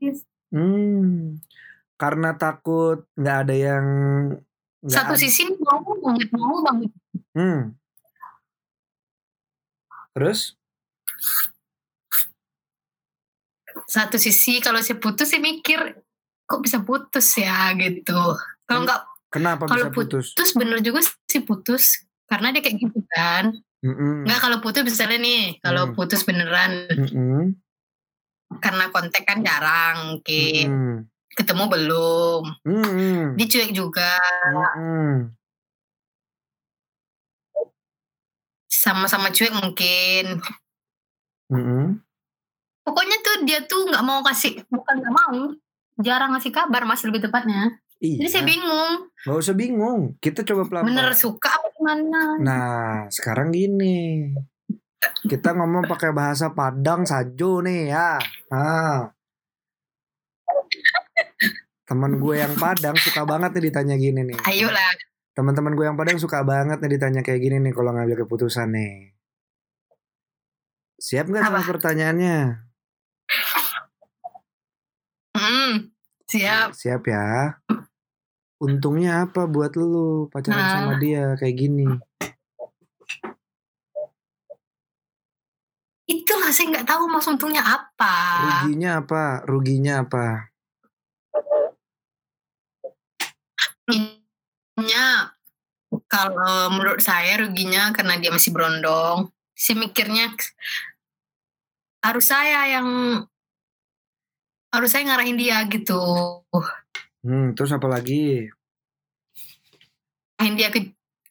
Hmm, 0.51 1.41
Karena 1.95 2.35
takut 2.35 3.09
nggak 3.15 3.39
ada 3.41 3.55
yang 3.55 3.87
nggak 4.83 4.93
satu 4.93 5.15
ada- 5.15 5.23
sisi 5.23 5.49
mau 5.57 5.81
banget 5.81 6.29
mau 6.31 6.59
banget. 6.61 6.91
Hmm. 7.33 7.61
Terus? 10.13 10.55
satu 13.85 14.17
sisi 14.17 14.63
kalau 14.63 14.79
saya 14.79 14.97
putus 14.97 15.29
saya 15.29 15.43
mikir 15.43 15.99
kok 16.45 16.61
bisa 16.61 16.79
putus 16.81 17.27
ya? 17.35 17.75
Gitu 17.75 18.15
kalau 18.65 18.81
Hmm. 18.83 18.89
nggak 18.89 19.01
Kenapa 19.29 19.67
kalau 19.67 19.91
bisa 19.91 19.95
putus? 19.95 20.27
putus 20.33 20.51
bener 20.55 20.79
juga 20.79 21.03
sih 21.27 21.43
putus 21.43 21.85
karena 22.25 22.55
dia 22.55 22.63
kayak 22.63 22.79
gitu 22.81 23.01
kan 23.11 23.51
Mm-mm. 23.83 24.25
nggak 24.25 24.41
kalau 24.41 24.59
putus 24.59 24.81
misalnya 24.81 25.19
nih 25.19 25.59
kalau 25.59 25.91
Hmm. 25.91 25.95
putus 25.95 26.23
beneran 26.23 26.87
Mm-mm. 26.89 27.59
karena 28.63 28.89
kontak 28.89 29.27
kan 29.27 29.43
jarang 29.43 30.15
mungkin 30.15 30.67
Mm-mm. 30.71 30.97
ketemu 31.35 31.65
belum 31.67 32.43
Mm-mm. 32.63 33.35
dia 33.35 33.47
cuek 33.51 33.71
juga 33.75 34.15
Mm-mm. 34.49 35.35
sama-sama 38.67 39.31
cuek 39.31 39.53
mungkin 39.53 40.25
Mm-mm. 41.51 42.01
pokoknya 42.83 43.17
tuh 43.21 43.37
dia 43.45 43.59
tuh 43.65 43.89
nggak 43.89 44.05
mau 44.05 44.23
kasih 44.23 44.63
bukan 44.69 44.95
nggak 45.03 45.15
mau 45.15 45.37
jarang 46.01 46.35
ngasih 46.35 46.51
kabar 46.51 46.83
mas 46.85 47.05
lebih 47.07 47.23
tepatnya 47.23 47.79
Iya. 48.05 48.19
jadi 48.21 48.29
saya 48.29 48.45
bingung 48.45 48.93
Gak 49.25 49.41
usah 49.41 49.57
bingung. 49.57 50.01
Kita 50.21 50.45
coba 50.45 50.69
pelan-pelan. 50.69 50.93
bener 50.93 51.09
suka 51.17 51.49
apa 51.57 51.73
gimana 51.73 52.37
Nah, 52.45 53.09
sekarang 53.09 53.49
gini. 53.49 54.37
Kita 55.25 55.57
ngomong 55.57 55.89
pakai 55.89 56.13
bahasa 56.13 56.53
Padang 56.53 57.09
sajo 57.09 57.65
nih 57.65 57.89
ya. 57.89 58.21
Nah. 58.53 59.09
Temen 61.89 62.21
gue 62.21 62.35
yang 62.37 62.53
Padang 62.61 62.97
suka 63.01 63.25
banget 63.25 63.57
nih 63.57 63.73
ditanya 63.73 63.97
gini 63.97 64.21
nih. 64.29 64.39
ayolah 64.45 64.93
Teman-teman 65.33 65.73
gue 65.73 65.85
yang 65.89 65.97
Padang 65.97 66.21
suka 66.21 66.45
banget 66.45 66.77
nih 66.85 67.01
ditanya 67.01 67.21
kayak 67.25 67.41
gini 67.41 67.57
nih 67.65 67.73
kalau 67.73 67.97
ngambil 67.97 68.29
keputusan 68.29 68.77
nih. 68.77 69.17
Siap 71.01 71.33
gak 71.33 71.49
sama 71.49 71.65
pertanyaannya? 71.65 72.37
hmm, 75.37 75.73
siap 76.29 76.77
Siap 76.77 77.03
ya. 77.09 77.57
Untungnya 78.65 79.29
apa 79.29 79.45
buat 79.45 79.77
lu 79.77 80.33
pacaran 80.33 80.57
Nah. 80.57 80.73
sama 80.73 80.93
dia 80.97 81.37
kayak 81.37 81.57
gini? 81.61 81.89
itulah 86.05 86.53
saya 86.53 86.69
nggak 86.69 86.89
tahu 86.89 87.09
mas 87.09 87.25
untungnya 87.25 87.65
apa 87.65 88.17
Ruginya 88.65 88.91
apa? 89.01 89.25
Ruginya 89.49 89.95
apa? 90.05 90.27
ruginya 93.85 95.29
kalau 96.09 96.73
menurut 96.73 97.05
saya 97.05 97.37
ruginya 97.37 97.93
karena 97.93 98.17
dia 98.17 98.33
masih 98.33 98.53
berondong 98.53 99.29
saya 99.53 99.77
mikirnya 99.77 100.33
harus 102.01 102.27
saya 102.29 102.69
yang 102.69 102.89
harus 104.73 104.91
saya 104.91 105.05
ngarahin 105.05 105.37
dia 105.37 105.61
gitu 105.69 106.01
Hmm, 107.25 107.57
terus 107.57 107.73
apa 107.73 107.89
lagi? 107.89 108.53
ngarahin 110.45 110.61
dia 110.61 110.69
ke 110.69 110.81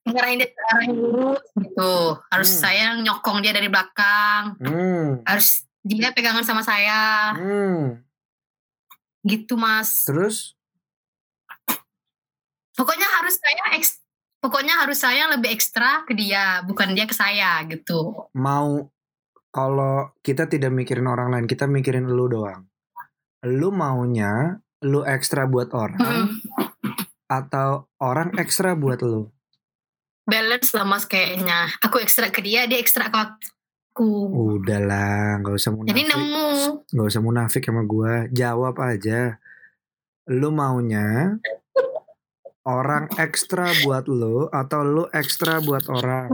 ngarahin 0.10 0.38
dia 0.42 0.50
ke 0.50 0.58
arah 0.58 0.84
yang 0.90 0.98
lurus 0.98 1.46
gitu 1.54 1.94
harus 2.34 2.50
Hmm. 2.50 2.62
saya 2.66 2.86
nyokong 2.98 3.40
dia 3.46 3.54
dari 3.54 3.70
belakang 3.70 4.58
Hmm, 4.58 5.22
harus 5.22 5.70
dia 5.86 6.10
pegangan 6.10 6.42
sama 6.42 6.66
saya 6.66 7.30
hmm. 7.38 8.02
gitu 9.22 9.54
mas 9.54 10.02
Terus? 10.10 10.58
pokoknya 12.74 13.06
harus 13.22 13.38
saya 13.38 13.64
eks 13.78 14.02
pokoknya 14.42 14.82
harus 14.82 14.98
saya 14.98 15.30
lebih 15.30 15.54
ekstra 15.54 16.02
ke 16.10 16.18
dia 16.18 16.66
bukan 16.66 16.98
dia 16.98 17.06
ke 17.06 17.14
saya 17.14 17.62
gitu 17.70 18.28
mau 18.34 18.90
kalau 19.54 20.10
kita 20.26 20.50
tidak 20.50 20.74
mikirin 20.74 21.06
orang 21.06 21.30
lain, 21.30 21.46
kita 21.46 21.70
mikirin 21.70 22.10
lu 22.10 22.26
doang. 22.26 22.66
Lu 23.46 23.70
maunya 23.70 24.58
lu 24.84 25.02
ekstra 25.08 25.48
buat 25.48 25.72
orang 25.72 26.00
Mm-mm. 26.00 26.28
atau 27.32 27.88
orang 28.04 28.36
ekstra 28.38 28.76
buat 28.76 29.00
lu? 29.02 29.32
balance 30.24 30.72
lah 30.72 30.88
mas 30.88 31.04
kayaknya 31.04 31.68
aku 31.84 32.00
ekstra 32.00 32.32
ke 32.32 32.40
dia 32.40 32.64
dia 32.64 32.80
ekstra 32.80 33.12
ke 33.12 33.18
aku 33.18 34.32
Udahlah, 34.58 35.38
nggak 35.44 35.54
usah 35.54 35.72
jadi 35.86 36.02
munafik. 36.02 36.10
nemu 36.18 36.50
Nggak 36.98 37.08
usah 37.14 37.22
munafik 37.22 37.62
sama 37.62 37.86
gua. 37.86 38.26
Jawab 38.34 38.74
aja. 38.82 39.38
Lu 40.34 40.50
maunya 40.50 41.38
orang 42.66 43.06
ekstra 43.22 43.70
buat 43.86 44.10
lu 44.10 44.50
atau 44.50 44.82
lu 44.82 45.06
ekstra 45.14 45.62
buat 45.62 45.86
orang? 45.94 46.34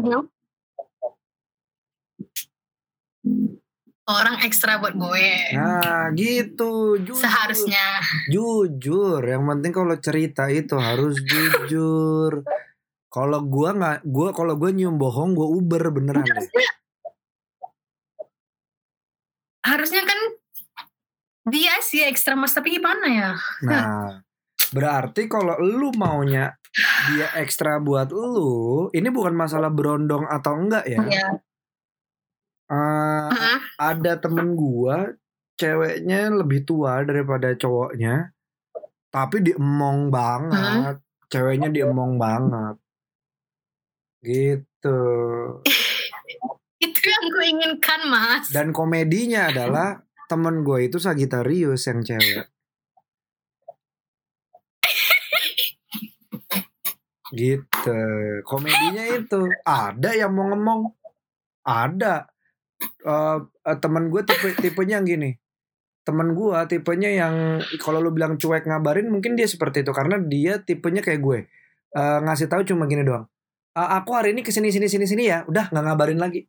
Orang 4.10 4.42
ekstra 4.42 4.82
buat 4.82 4.98
gue. 4.98 5.54
Nah, 5.54 6.10
gitu. 6.18 6.98
Jujur. 6.98 7.22
seharusnya. 7.22 8.02
Jujur 8.34 9.22
yang 9.22 9.46
penting 9.46 9.70
kalau 9.70 9.96
cerita 10.02 10.50
itu 10.50 10.74
harus 10.76 11.22
jujur. 11.30 12.42
Kalau 13.10 13.42
gua 13.42 13.74
nggak 13.74 14.06
gua 14.06 14.30
kalau 14.34 14.54
gua 14.54 14.70
nyium 14.70 14.98
bohong 14.98 15.34
gua 15.34 15.50
uber 15.50 15.90
beneran 15.94 16.26
deh. 16.26 16.50
Harusnya 19.70 20.02
kan 20.06 20.20
dia 21.50 21.74
sih 21.82 22.06
ekstra 22.06 22.38
mas 22.38 22.54
tapi 22.54 22.78
gimana 22.78 23.06
ya? 23.10 23.32
Nah 23.66 24.22
berarti 24.70 25.26
kalau 25.26 25.58
lu 25.58 25.90
maunya 25.98 26.54
dia 27.10 27.34
ekstra 27.42 27.82
buat 27.82 28.14
lu 28.14 28.94
ini 28.94 29.10
bukan 29.10 29.34
masalah 29.34 29.74
berondong 29.74 30.30
atau 30.30 30.54
enggak 30.54 30.86
ya? 30.86 31.02
Ya 31.10 31.42
Eh, 32.70 33.28
Heeh. 33.34 33.60
ada 33.82 34.14
temen 34.22 34.54
gua 34.54 35.10
ceweknya 35.58 36.30
lebih 36.30 36.64
tua 36.64 37.02
daripada 37.02 37.52
cowoknya 37.58 38.32
tapi 39.10 39.42
diemong 39.42 40.14
banget 40.14 41.02
ceweknya 41.30 41.70
diemong 41.70 42.18
banget. 42.18 42.76
Gitu. 44.20 45.02
Itu 46.84 47.00
yang 47.04 47.26
gue 47.32 47.46
inginkan 47.46 48.02
mas. 48.08 48.50
Dan 48.52 48.72
komedinya 48.72 49.52
adalah 49.52 50.00
temen 50.32 50.64
gue 50.64 50.88
itu 50.88 50.96
Sagitarius 50.96 51.92
yang 51.92 52.00
cewek. 52.08 52.48
Gitu. 57.36 58.02
Komedinya 58.48 59.04
itu. 59.12 59.44
Ada 59.68 60.16
yang 60.16 60.32
mau 60.32 60.56
ngomong? 60.56 60.96
Ada 61.68 62.32
Eh 63.00 63.38
eh, 63.40 63.78
temen 63.80 64.08
gue 64.08 64.22
tipe 64.24 64.48
tipenya 64.64 65.00
yang 65.00 65.08
gini. 65.08 65.32
Temen 66.04 66.34
gue 66.34 66.58
tipenya 66.68 67.10
yang 67.12 67.36
kalau 67.78 68.00
lu 68.00 68.10
bilang 68.10 68.36
cuek 68.36 68.66
ngabarin 68.66 69.08
mungkin 69.08 69.36
dia 69.36 69.46
seperti 69.46 69.82
itu. 69.82 69.92
Karena 69.92 70.18
dia 70.20 70.60
tipenya 70.60 71.00
kayak 71.00 71.22
gue. 71.22 71.40
Eh, 71.90 72.18
ngasih 72.24 72.48
tahu 72.48 72.64
cuma 72.64 72.86
gini 72.86 73.04
doang. 73.04 73.26
"Ah, 73.74 74.02
aku 74.02 74.12
hari 74.14 74.34
ini 74.34 74.42
ke 74.42 74.50
sini 74.50 74.70
sini 74.70 74.90
sini 74.90 75.06
sini 75.06 75.24
ya. 75.26 75.46
Udah 75.46 75.70
nggak 75.70 75.84
ngabarin 75.86 76.20
lagi. 76.20 76.44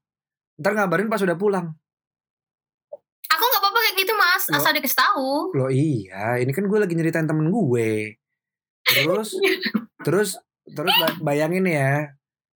Ntar 0.57 0.73
ngabarin 0.75 1.07
pas 1.07 1.21
udah 1.21 1.37
pulang. 1.37 1.67
Aku 3.31 3.45
nggak 3.45 3.61
apa-apa 3.63 3.79
kayak 3.81 3.97
gitu 3.97 4.13
mas. 4.13 4.45
Loh. 4.49 4.59
asal 4.59 4.73
dikasih 4.73 4.99
tahu. 4.99 5.31
Loh 5.55 5.71
iya, 5.71 6.37
ini 6.37 6.51
kan 6.51 6.67
gue 6.67 6.79
lagi 6.79 6.95
nyeritain 6.95 7.25
temen 7.25 7.47
gue. 7.47 8.19
Terus, 8.83 9.39
terus, 10.07 10.31
terus 10.67 10.95
ba- 10.99 11.19
bayangin 11.23 11.63
ya, 11.65 12.11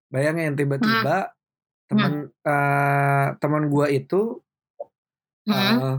bayangin 0.09 0.53
tiba-tiba 0.53 1.31
temen 1.85 2.13
eh, 2.31 3.27
teman 3.39 3.63
gue 3.69 3.87
itu 3.93 4.21
Hmm. 5.45 5.53
eh, 5.77 5.97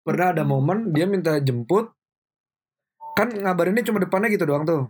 pernah 0.00 0.32
ada 0.32 0.42
momen 0.42 0.96
dia 0.96 1.04
minta 1.04 1.36
jemput, 1.38 1.92
kan 3.14 3.28
ngabarinnya 3.28 3.84
cuma 3.84 4.00
depannya 4.00 4.32
gitu 4.32 4.48
doang 4.48 4.64
tuh. 4.64 4.82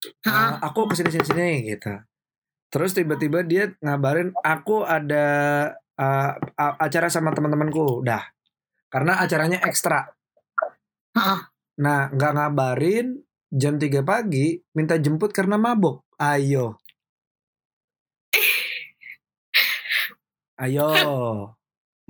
Heeh. 0.00 0.50
aku 0.64 0.88
ke 0.88 0.94
sini 0.96 1.12
sini 1.12 1.26
sini 1.28 1.48
gitu. 1.68 1.92
Terus 2.72 2.96
tiba-tiba 2.96 3.44
dia 3.44 3.68
ngabarin 3.84 4.32
aku 4.40 4.80
ada 4.80 5.26
a- 6.00 6.76
acara 6.80 7.12
sama 7.12 7.36
teman-temanku, 7.36 8.00
dah. 8.00 8.24
Karena 8.88 9.20
acaranya 9.20 9.60
ekstra. 9.60 10.08
Heeh. 11.12 11.40
Nah, 11.84 12.08
nggak 12.08 12.32
ngabarin 12.32 13.20
jam 13.52 13.76
3 13.76 14.00
pagi, 14.00 14.56
minta 14.72 14.96
jemput 14.96 15.36
karena 15.36 15.60
mabok. 15.60 16.00
Ayo. 16.16 16.79
Ayo. 20.60 20.92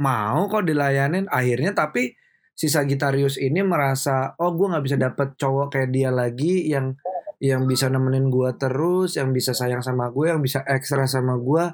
Mau 0.01 0.41
kok 0.51 0.67
dilayanin 0.67 1.31
akhirnya 1.31 1.71
tapi 1.71 2.11
si 2.57 2.67
Sagittarius 2.67 3.39
ini 3.39 3.63
merasa 3.63 4.35
oh 4.43 4.53
gue 4.59 4.67
nggak 4.67 4.85
bisa 4.85 4.97
dapet 4.99 5.39
cowok 5.39 5.77
kayak 5.77 5.91
dia 5.95 6.11
lagi 6.11 6.67
yang 6.67 6.97
yang 7.41 7.65
bisa 7.65 7.89
nemenin 7.89 8.29
gue 8.29 8.51
terus, 8.61 9.17
yang 9.17 9.33
bisa 9.33 9.57
sayang 9.57 9.81
sama 9.81 10.13
gue, 10.13 10.29
yang 10.29 10.43
bisa 10.45 10.61
ekstra 10.67 11.09
sama 11.09 11.39
gue. 11.41 11.65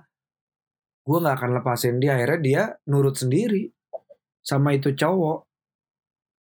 Gue 1.02 1.18
nggak 1.22 1.36
akan 1.42 1.50
lepasin 1.58 1.96
dia. 1.98 2.14
Akhirnya 2.18 2.38
dia 2.42 2.62
nurut 2.86 3.16
sendiri 3.18 3.66
sama 4.44 4.76
itu 4.76 4.94
cowok. 4.94 5.48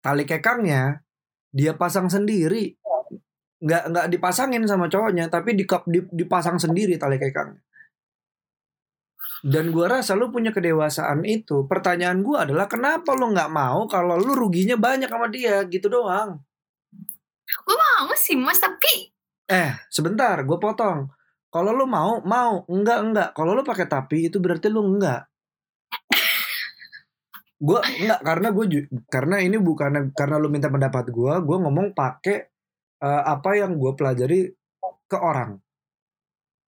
Tali 0.01 0.25
kekangnya 0.25 1.05
dia 1.51 1.75
pasang 1.75 2.07
sendiri 2.07 2.79
nggak 3.61 3.83
nggak 3.93 4.07
dipasangin 4.09 4.65
sama 4.65 4.89
cowoknya 4.89 5.29
tapi 5.29 5.53
di, 5.53 5.67
di- 5.67 6.09
dipasang 6.25 6.57
sendiri 6.57 6.97
tali 6.97 7.21
kekang 7.21 7.53
dan 9.41 9.73
gua 9.73 9.99
rasa 9.99 10.13
lu 10.13 10.29
punya 10.29 10.53
kedewasaan 10.53 11.25
itu 11.25 11.65
pertanyaan 11.65 12.21
gua 12.21 12.45
adalah 12.45 12.69
kenapa 12.69 13.13
lu 13.17 13.33
nggak 13.33 13.51
mau 13.51 13.89
kalau 13.89 14.17
lu 14.17 14.33
ruginya 14.37 14.77
banyak 14.77 15.09
sama 15.09 15.27
dia 15.29 15.65
gitu 15.67 15.89
doang 15.89 16.41
Gue 17.51 17.75
mau 17.75 18.07
sih 18.15 18.39
mas, 18.39 18.59
tapi 18.63 19.11
Eh, 19.51 19.75
sebentar, 19.91 20.39
gue 20.47 20.57
potong. 20.63 21.11
Kalau 21.51 21.75
lu 21.75 21.83
mau, 21.83 22.23
mau. 22.23 22.63
Enggak, 22.71 22.99
enggak. 23.03 23.29
Kalau 23.35 23.51
lu 23.51 23.67
pakai 23.67 23.83
tapi 23.83 24.31
itu 24.31 24.39
berarti 24.39 24.71
lu 24.71 24.95
enggak. 24.95 25.27
Gue 27.67 27.83
enggak 27.83 28.23
karena 28.23 28.47
gue 28.55 28.65
karena 29.11 29.35
ini 29.43 29.59
bukan 29.59 30.15
karena 30.15 30.35
lu 30.39 30.47
minta 30.47 30.71
pendapat 30.71 31.11
gue, 31.11 31.33
gue 31.43 31.57
ngomong 31.61 31.91
pakai 31.91 32.47
uh, 33.03 33.23
apa 33.27 33.59
yang 33.59 33.75
gue 33.75 33.91
pelajari 33.91 34.55
ke 35.11 35.17
orang. 35.19 35.59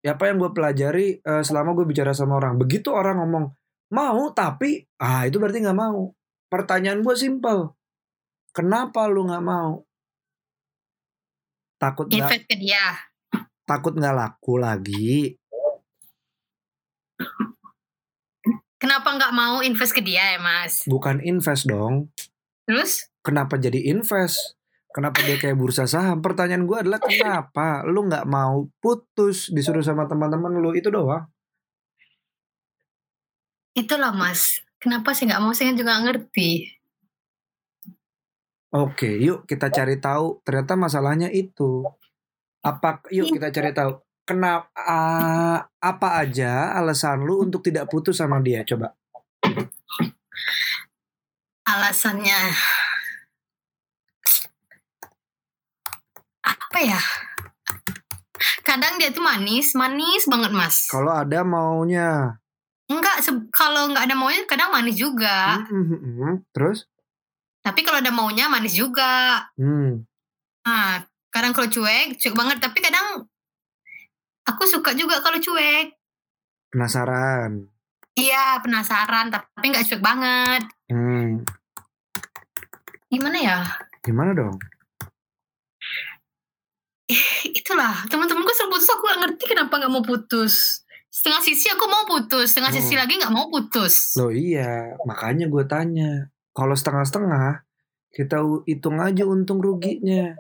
Ya, 0.03 0.19
apa 0.19 0.27
yang 0.27 0.43
gue 0.43 0.51
pelajari 0.51 1.23
uh, 1.23 1.47
selama 1.47 1.79
gue 1.79 1.87
bicara 1.87 2.11
sama 2.11 2.43
orang. 2.43 2.59
Begitu 2.59 2.91
orang 2.91 3.23
ngomong 3.23 3.55
mau 3.93 4.33
tapi 4.35 4.83
ah 4.99 5.23
itu 5.23 5.39
berarti 5.39 5.63
nggak 5.63 5.79
mau. 5.79 6.11
Pertanyaan 6.51 7.07
gue 7.07 7.15
simpel. 7.15 7.71
Kenapa 8.51 9.07
lu 9.07 9.31
nggak 9.31 9.47
mau? 9.47 9.87
Takut 11.79 12.11
ke 12.11 12.55
dia. 12.59 12.99
Takut 13.63 13.95
nggak 13.95 14.15
laku 14.15 14.59
lagi. 14.59 15.39
Kenapa 18.83 19.15
nggak 19.15 19.33
mau 19.33 19.63
invest 19.63 19.95
ke 19.95 20.03
dia 20.03 20.35
ya 20.35 20.41
mas? 20.43 20.83
Bukan 20.91 21.23
invest 21.23 21.71
dong. 21.71 22.11
Terus? 22.67 23.07
Kenapa 23.23 23.55
jadi 23.55 23.79
invest? 23.95 24.59
Kenapa 24.93 25.25
dia 25.25 25.41
kayak 25.41 25.57
bursa 25.57 25.89
saham? 25.89 26.21
Pertanyaan 26.21 26.69
gue 26.69 26.77
adalah 26.77 27.01
kenapa 27.01 27.81
lu 27.89 28.07
nggak 28.07 28.29
mau 28.29 28.69
putus 28.77 29.49
disuruh 29.49 29.81
sama 29.81 30.05
teman-teman 30.05 30.53
lu 30.61 30.77
itu 30.77 30.93
doang? 30.93 31.25
Itulah 33.73 34.13
mas. 34.13 34.61
Kenapa 34.77 35.17
sih 35.17 35.25
nggak 35.25 35.41
mau? 35.41 35.57
Saya 35.57 35.73
juga 35.73 35.97
ngerti. 35.97 36.69
Oke, 38.73 39.17
yuk 39.17 39.49
kita 39.49 39.73
cari 39.73 39.97
tahu. 39.97 40.45
Ternyata 40.45 40.77
masalahnya 40.77 41.33
itu. 41.33 41.85
Apa? 42.61 43.01
Yuk 43.09 43.33
kita 43.33 43.49
cari 43.49 43.73
tahu 43.73 43.97
kenapa 44.23 44.71
uh, 44.79 45.59
apa 45.83 46.09
aja 46.23 46.79
alasan 46.79 47.27
lu 47.27 47.43
untuk 47.43 47.63
tidak 47.67 47.91
putus 47.91 48.23
sama 48.23 48.39
dia 48.39 48.63
coba 48.63 48.95
alasannya 51.67 52.41
apa 56.53 56.79
ya 56.81 57.01
kadang 58.63 59.01
dia 59.01 59.13
tuh 59.13 59.25
manis 59.25 59.73
manis 59.73 60.29
banget 60.29 60.53
mas 60.53 60.89
kalau 60.89 61.13
ada 61.13 61.41
maunya 61.47 62.37
enggak 62.89 63.25
kalau 63.53 63.89
nggak 63.93 64.05
ada 64.09 64.17
maunya 64.17 64.45
kadang 64.45 64.73
manis 64.73 64.97
juga 65.01 65.63
mm 65.69 65.85
-hmm. 65.89 66.33
terus 66.53 66.89
tapi 67.63 67.87
kalau 67.87 68.03
ada 68.03 68.11
maunya 68.11 68.51
manis 68.51 68.75
juga 68.75 69.47
hmm. 69.55 70.03
nah 70.67 71.01
kadang 71.31 71.55
kalau 71.55 71.71
cuek 71.71 72.19
cuek 72.19 72.35
banget 72.35 72.59
tapi 72.59 72.83
kadang 72.83 73.25
Aku 74.43 74.67
suka 74.67 74.91
juga 74.99 75.23
kalau 75.23 75.39
cuek. 75.39 75.95
Penasaran. 76.75 77.71
Iya, 78.19 78.59
penasaran, 78.59 79.31
tapi 79.31 79.71
nggak 79.71 79.87
cuek 79.87 80.03
banget. 80.03 80.63
Hmm. 80.91 81.47
Gimana 83.07 83.39
ya? 83.39 83.59
Gimana 84.03 84.35
dong? 84.35 84.59
Itulah, 87.59 88.07
teman-temanku 88.09 88.53
selalu 88.55 88.79
putus, 88.79 88.91
aku 88.95 89.03
gak 89.09 89.21
ngerti 89.27 89.45
kenapa 89.51 89.75
nggak 89.79 89.93
mau 89.93 90.05
putus. 90.05 90.85
Setengah 91.13 91.43
sisi 91.45 91.69
aku 91.69 91.85
mau 91.93 92.09
putus, 92.09 92.57
setengah 92.57 92.73
oh. 92.73 92.77
sisi 92.81 92.95
lagi 92.97 93.21
nggak 93.21 93.35
mau 93.35 93.53
putus. 93.53 94.17
Loh 94.17 94.33
iya, 94.33 94.97
makanya 95.05 95.47
gue 95.51 95.65
tanya. 95.69 96.33
Kalau 96.53 96.73
setengah-setengah, 96.73 97.65
kita 98.13 98.41
hitung 98.69 99.01
aja 99.01 99.25
untung 99.29 99.61
ruginya. 99.61 100.37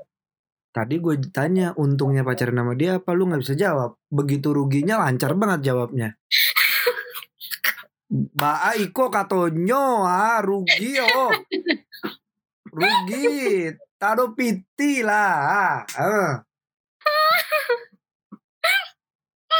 Tadi 0.72 0.96
gue 0.96 1.20
tanya 1.28 1.76
untungnya 1.76 2.24
pacaran 2.24 2.56
sama 2.56 2.72
dia 2.72 2.96
apa 2.96 3.12
lu 3.12 3.28
nggak 3.28 3.44
bisa 3.44 3.52
jawab. 3.52 4.00
Begitu 4.08 4.56
ruginya 4.56 5.04
lancar 5.04 5.36
banget 5.36 5.72
jawabnya. 5.72 6.16
Ba 8.12 8.76
iko 8.76 9.12
katonyo 9.12 10.04
ah 10.04 10.40
rugi 10.40 10.96
oh. 11.00 11.32
Rugi. 12.76 13.68
Tado 14.00 14.32
piti 14.32 15.04
lah. 15.04 15.84
Ah. 15.84 16.40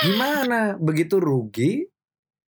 Gimana? 0.03 0.77
Begitu 0.79 1.23
rugi, 1.23 1.87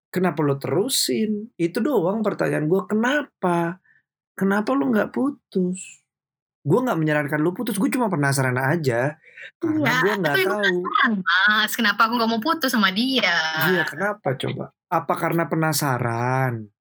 kenapa 0.10 0.42
lo 0.42 0.58
terusin? 0.58 1.54
Itu 1.56 1.80
doang 1.80 2.26
pertanyaan 2.26 2.66
gue. 2.66 2.82
Kenapa? 2.90 3.78
Kenapa 4.34 4.74
lo 4.74 4.90
nggak 4.90 5.14
putus? 5.14 6.04
gue 6.64 6.80
nggak 6.80 6.96
menyarankan 7.00 7.44
lu 7.44 7.52
putus 7.52 7.76
gue 7.76 7.92
cuma 7.92 8.08
penasaran 8.08 8.56
aja 8.56 9.20
karena 9.60 9.84
ya, 9.84 10.00
gue 10.00 10.14
nggak 10.16 10.38
tahu 10.48 10.76
mas 11.20 11.76
kenapa 11.76 12.08
aku 12.08 12.14
nggak 12.16 12.32
mau 12.32 12.40
putus 12.40 12.72
sama 12.72 12.96
dia 12.96 13.36
iya 13.68 13.84
kenapa 13.84 14.40
coba 14.40 14.72
apa 14.88 15.14
karena 15.20 15.44
penasaran 15.52 16.72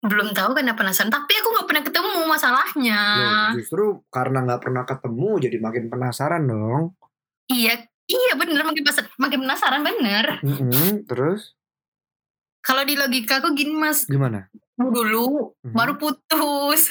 belum 0.00 0.32
tahu 0.32 0.56
karena 0.56 0.72
penasaran 0.72 1.12
tapi 1.12 1.36
aku 1.36 1.48
nggak 1.52 1.68
pernah 1.68 1.84
ketemu 1.84 2.20
masalahnya 2.24 3.00
Loh, 3.20 3.48
justru 3.60 3.84
karena 4.08 4.38
nggak 4.48 4.62
pernah 4.64 4.84
ketemu 4.88 5.30
jadi 5.36 5.56
makin 5.60 5.84
penasaran 5.92 6.42
dong 6.48 6.96
iya 7.52 7.84
iya 8.06 8.32
bener 8.38 8.62
makin 8.62 8.82
makin 9.18 9.38
penasaran 9.44 9.82
bener 9.82 10.40
mm 10.42 10.54
-hmm, 10.56 10.88
terus 11.06 11.54
kalau 12.62 12.82
di 12.82 12.98
logika 12.98 13.38
aku 13.38 13.54
gini 13.54 13.74
mas 13.74 14.06
gimana 14.06 14.50
dulu 14.78 15.54
mm 15.60 15.70
-hmm. 15.70 15.74
baru 15.74 15.94
putus 15.98 16.90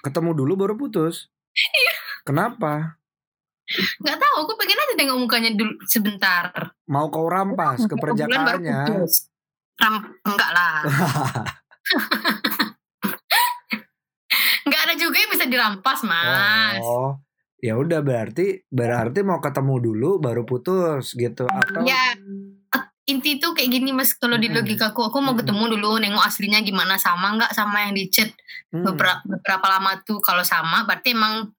Ketemu 0.00 0.32
dulu 0.32 0.52
baru 0.56 0.74
putus? 0.80 1.28
Iya. 1.52 1.94
Kenapa? 2.24 2.96
Gak 4.00 4.18
tahu, 4.18 4.34
aku 4.42 4.52
pengen 4.56 4.80
aja 4.80 4.94
tengok 4.96 5.18
mukanya 5.20 5.52
dulu 5.54 5.76
sebentar. 5.86 6.72
Mau 6.88 7.12
kau 7.12 7.28
rampas 7.28 7.84
ke 7.84 7.94
perjakaannya? 7.94 8.88
Ram, 9.80 9.94
enggak 10.24 10.50
lah. 10.50 10.74
Enggak 14.60 14.82
ada 14.86 14.94
juga 14.94 15.16
yang 15.18 15.30
bisa 15.32 15.46
dirampas, 15.48 16.00
Mas. 16.04 16.84
Oh. 16.84 17.16
Ya 17.60 17.76
udah 17.76 18.00
berarti 18.00 18.64
berarti 18.72 19.20
mau 19.20 19.38
ketemu 19.44 19.74
dulu 19.92 20.10
baru 20.16 20.48
putus 20.48 21.12
gitu 21.12 21.44
atau? 21.44 21.84
Ya 21.84 22.16
inti 23.10 23.42
tuh 23.42 23.52
kayak 23.52 23.70
gini 23.74 23.90
mas. 23.90 24.14
Kalau 24.16 24.38
di 24.38 24.48
logika 24.48 24.94
aku 24.94 25.10
aku 25.10 25.18
mau 25.18 25.34
ketemu 25.34 25.76
dulu 25.76 25.98
nengok 25.98 26.22
aslinya 26.22 26.62
gimana 26.62 26.96
sama 26.96 27.36
nggak 27.36 27.52
sama 27.52 27.88
yang 27.88 27.92
di 27.98 28.06
chat 28.06 28.30
hmm. 28.70 28.86
beberapa 28.86 29.20
beberapa 29.26 29.66
lama 29.66 29.98
tuh. 30.06 30.22
Kalau 30.22 30.46
sama 30.46 30.86
berarti 30.86 31.12
emang 31.12 31.50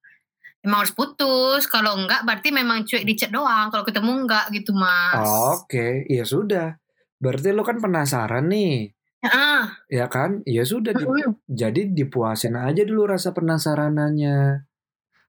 emang 0.64 0.78
harus 0.82 0.94
putus. 0.96 1.68
Kalau 1.68 1.94
enggak 1.94 2.24
berarti 2.24 2.48
memang 2.50 2.82
cuek 2.88 3.04
di 3.04 3.14
chat 3.14 3.30
doang. 3.30 3.68
Kalau 3.68 3.84
ketemu 3.84 4.26
enggak 4.26 4.50
gitu 4.50 4.72
mas. 4.74 5.22
Oke 5.22 5.68
okay. 5.68 5.92
ya 6.08 6.24
sudah. 6.24 6.80
Berarti 7.22 7.54
lo 7.54 7.62
kan 7.62 7.78
penasaran 7.78 8.50
nih. 8.50 8.90
Ya, 9.22 9.70
ya 9.86 10.06
kan? 10.10 10.42
Ya 10.42 10.66
sudah 10.66 10.90
di, 10.90 11.06
jadi 11.46 11.94
dipuasin 11.94 12.58
aja 12.58 12.82
dulu 12.82 13.06
rasa 13.06 13.30
penasaranannya 13.30 14.66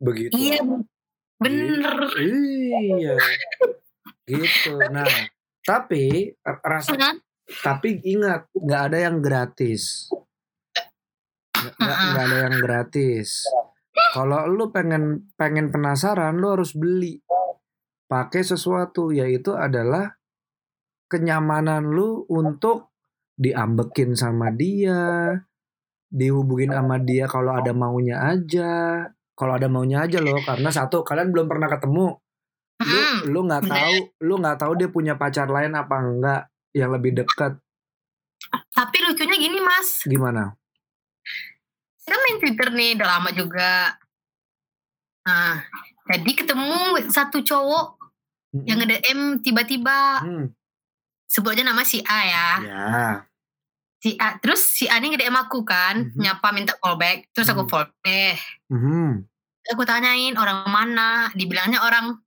Begitu. 0.01 0.33
Iya, 0.33 0.65
bener. 1.37 1.97
Iya. 2.17 3.15
gitu. 4.25 4.81
Nah, 4.89 5.05
tapi 5.61 6.33
rasa 6.41 7.21
tapi 7.61 8.01
ingat 8.01 8.49
nggak 8.57 8.81
ada 8.89 8.97
yang 8.97 9.21
gratis 9.21 10.09
nggak 11.77 12.25
ada 12.25 12.37
yang 12.49 12.57
gratis 12.63 13.45
kalau 14.15 14.47
lu 14.47 14.71
pengen 14.73 15.29
pengen 15.35 15.69
penasaran 15.69 16.39
lu 16.39 16.55
harus 16.55 16.73
beli 16.73 17.21
pakai 18.09 18.43
sesuatu 18.43 19.13
yaitu 19.13 19.55
adalah 19.55 20.19
kenyamanan 21.11 21.91
lu 21.91 22.23
untuk 22.27 22.91
diambekin 23.35 24.15
sama 24.15 24.51
dia 24.51 25.35
dihubungin 26.11 26.75
sama 26.75 26.99
dia 26.99 27.25
kalau 27.25 27.55
ada 27.55 27.71
maunya 27.71 28.19
aja. 28.19 29.07
Kalau 29.31 29.57
ada 29.57 29.65
maunya 29.71 30.05
aja 30.05 30.21
loh, 30.21 30.37
karena 30.37 30.69
satu 30.69 31.01
kalian 31.01 31.33
belum 31.33 31.49
pernah 31.49 31.65
ketemu. 31.65 32.13
Lu 32.83 33.01
lu 33.31 33.39
nggak 33.49 33.63
tahu, 33.65 33.95
lu 34.21 34.33
nggak 34.37 34.57
tahu 34.59 34.71
dia 34.77 34.89
punya 34.91 35.17
pacar 35.17 35.49
lain 35.49 35.73
apa 35.73 35.95
enggak 35.97 36.41
yang 36.77 36.93
lebih 36.93 37.17
dekat. 37.17 37.57
Tapi 38.51 38.97
lucunya 39.01 39.37
gini 39.41 39.57
mas, 39.63 40.05
Gimana? 40.05 40.53
Saya 42.11 42.19
main 42.19 42.43
Twitter 42.43 42.67
nih 42.75 42.99
udah 42.99 43.07
lama 43.07 43.29
juga. 43.31 43.95
Nah, 45.23 45.63
jadi 46.11 46.31
ketemu 46.35 46.75
satu 47.07 47.39
cowok 47.39 47.85
Mm-mm. 48.51 48.67
yang 48.67 48.83
nge-DM 48.83 49.39
tiba-tiba 49.39 50.19
Hmm, 50.19 50.51
sebut 51.23 51.55
aja 51.55 51.63
nama 51.63 51.87
si 51.87 52.03
A 52.03 52.19
ya. 52.27 52.47
ya. 52.59 52.91
Si 54.03 54.19
A 54.19 54.35
terus 54.43 54.59
si 54.75 54.91
A 54.91 54.99
ini 54.99 55.15
nge-DM 55.15 55.39
aku 55.39 55.63
kan, 55.63 56.11
Mhm. 56.11 56.19
nyapa 56.19 56.51
minta 56.51 56.75
callback, 56.75 57.31
terus 57.31 57.47
aku 57.47 57.63
Mhm. 57.63 57.71
follow 57.71 57.95
deh. 58.03 58.35
Mhm. 58.67 59.23
Aku 59.71 59.87
tanyain 59.87 60.35
orang 60.35 60.67
mana, 60.67 61.31
dibilangnya 61.31 61.79
orang 61.79 62.19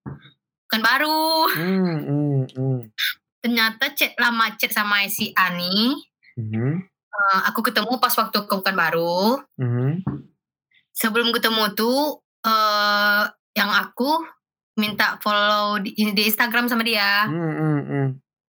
kan 0.64 0.80
baru. 0.80 1.52
Hmm, 1.52 1.98
hmm, 2.00 2.40
hmm. 2.56 2.78
Ternyata 3.44 3.92
chat 3.92 4.16
lama 4.16 4.48
chat 4.56 4.72
sama 4.72 5.04
si 5.12 5.28
A 5.36 5.52
nih. 5.52 5.92
Mhm. 6.40 6.88
Eh, 7.14 7.40
aku 7.46 7.62
ketemu 7.62 7.96
pas 7.96 8.12
waktu 8.12 8.38
ke 8.44 8.52
Bukan 8.52 8.74
Baru. 8.74 9.38
Mhm. 9.56 10.02
Sebelum 10.90 11.30
ketemu 11.30 11.74
tuh 11.74 12.18
eh 12.44 13.22
yang 13.54 13.70
aku 13.70 14.26
minta 14.74 15.16
follow 15.22 15.78
di, 15.78 15.94
di 15.94 16.22
Instagram 16.26 16.66
sama 16.66 16.82
dia. 16.82 17.30
Hmm, 17.30 17.54
hmm, 17.54 17.80
hmm. 17.86 18.08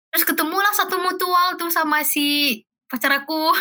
Terus 0.08 0.24
ketemulah 0.24 0.72
satu 0.72 0.96
mutual 0.96 1.60
tuh 1.60 1.68
sama 1.68 2.00
si 2.00 2.60
pacar 2.88 3.12
aku. 3.12 3.52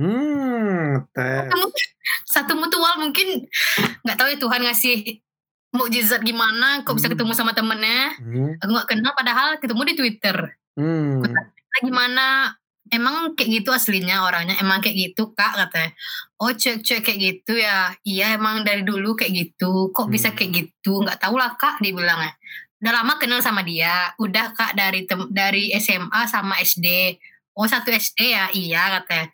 Hmm, 0.00 1.04
satu 2.34 2.56
mutual 2.56 2.96
mungkin 2.98 3.44
nggak 4.00 4.16
tahu 4.16 4.28
ya 4.32 4.38
Tuhan 4.40 4.64
ngasih 4.64 4.96
mukjizat 5.70 6.24
gimana 6.24 6.82
kok 6.82 6.96
bisa 6.96 7.06
Hmm. 7.06 7.14
ketemu 7.14 7.32
sama 7.36 7.52
temennya. 7.52 8.16
Hmm, 8.16 8.56
Aku 8.58 8.70
nggak 8.72 8.88
kenal 8.88 9.12
padahal 9.12 9.60
ketemu 9.60 9.82
di 9.92 9.94
Twitter. 9.96 10.36
hmm. 10.80 11.20
Gimana 11.80 12.56
emang 12.90 13.34
kayak 13.38 13.62
gitu 13.62 13.70
aslinya 13.70 14.26
orangnya 14.26 14.58
emang 14.58 14.82
kayak 14.82 14.96
gitu 15.10 15.30
kak 15.34 15.54
katanya. 15.56 15.90
Oh 16.38 16.52
cek 16.52 16.82
kayak 16.84 17.18
gitu 17.18 17.58
ya? 17.58 17.94
Iya 18.02 18.36
emang 18.36 18.62
dari 18.62 18.82
dulu 18.82 19.14
kayak 19.14 19.32
gitu. 19.32 19.94
Kok 19.94 20.10
bisa 20.10 20.30
Hmm. 20.30 20.36
kayak 20.36 20.50
gitu? 20.54 21.02
Nggak 21.02 21.18
tahu 21.22 21.34
lah 21.38 21.54
kak 21.54 21.78
dibilangnya. 21.82 22.34
Udah 22.80 22.92
lama 23.02 23.16
kenal 23.20 23.40
sama 23.40 23.62
dia. 23.62 24.12
Udah 24.18 24.52
kak 24.52 24.74
dari 24.74 25.04
tem 25.04 25.26
dari 25.30 25.72
SMA 25.76 26.26
sama 26.26 26.58
SD 26.60 27.16
oh 27.56 27.66
satu 27.68 27.92
SD 27.92 28.18
ya? 28.34 28.46
Iya 28.50 28.82
katanya. 29.00 29.26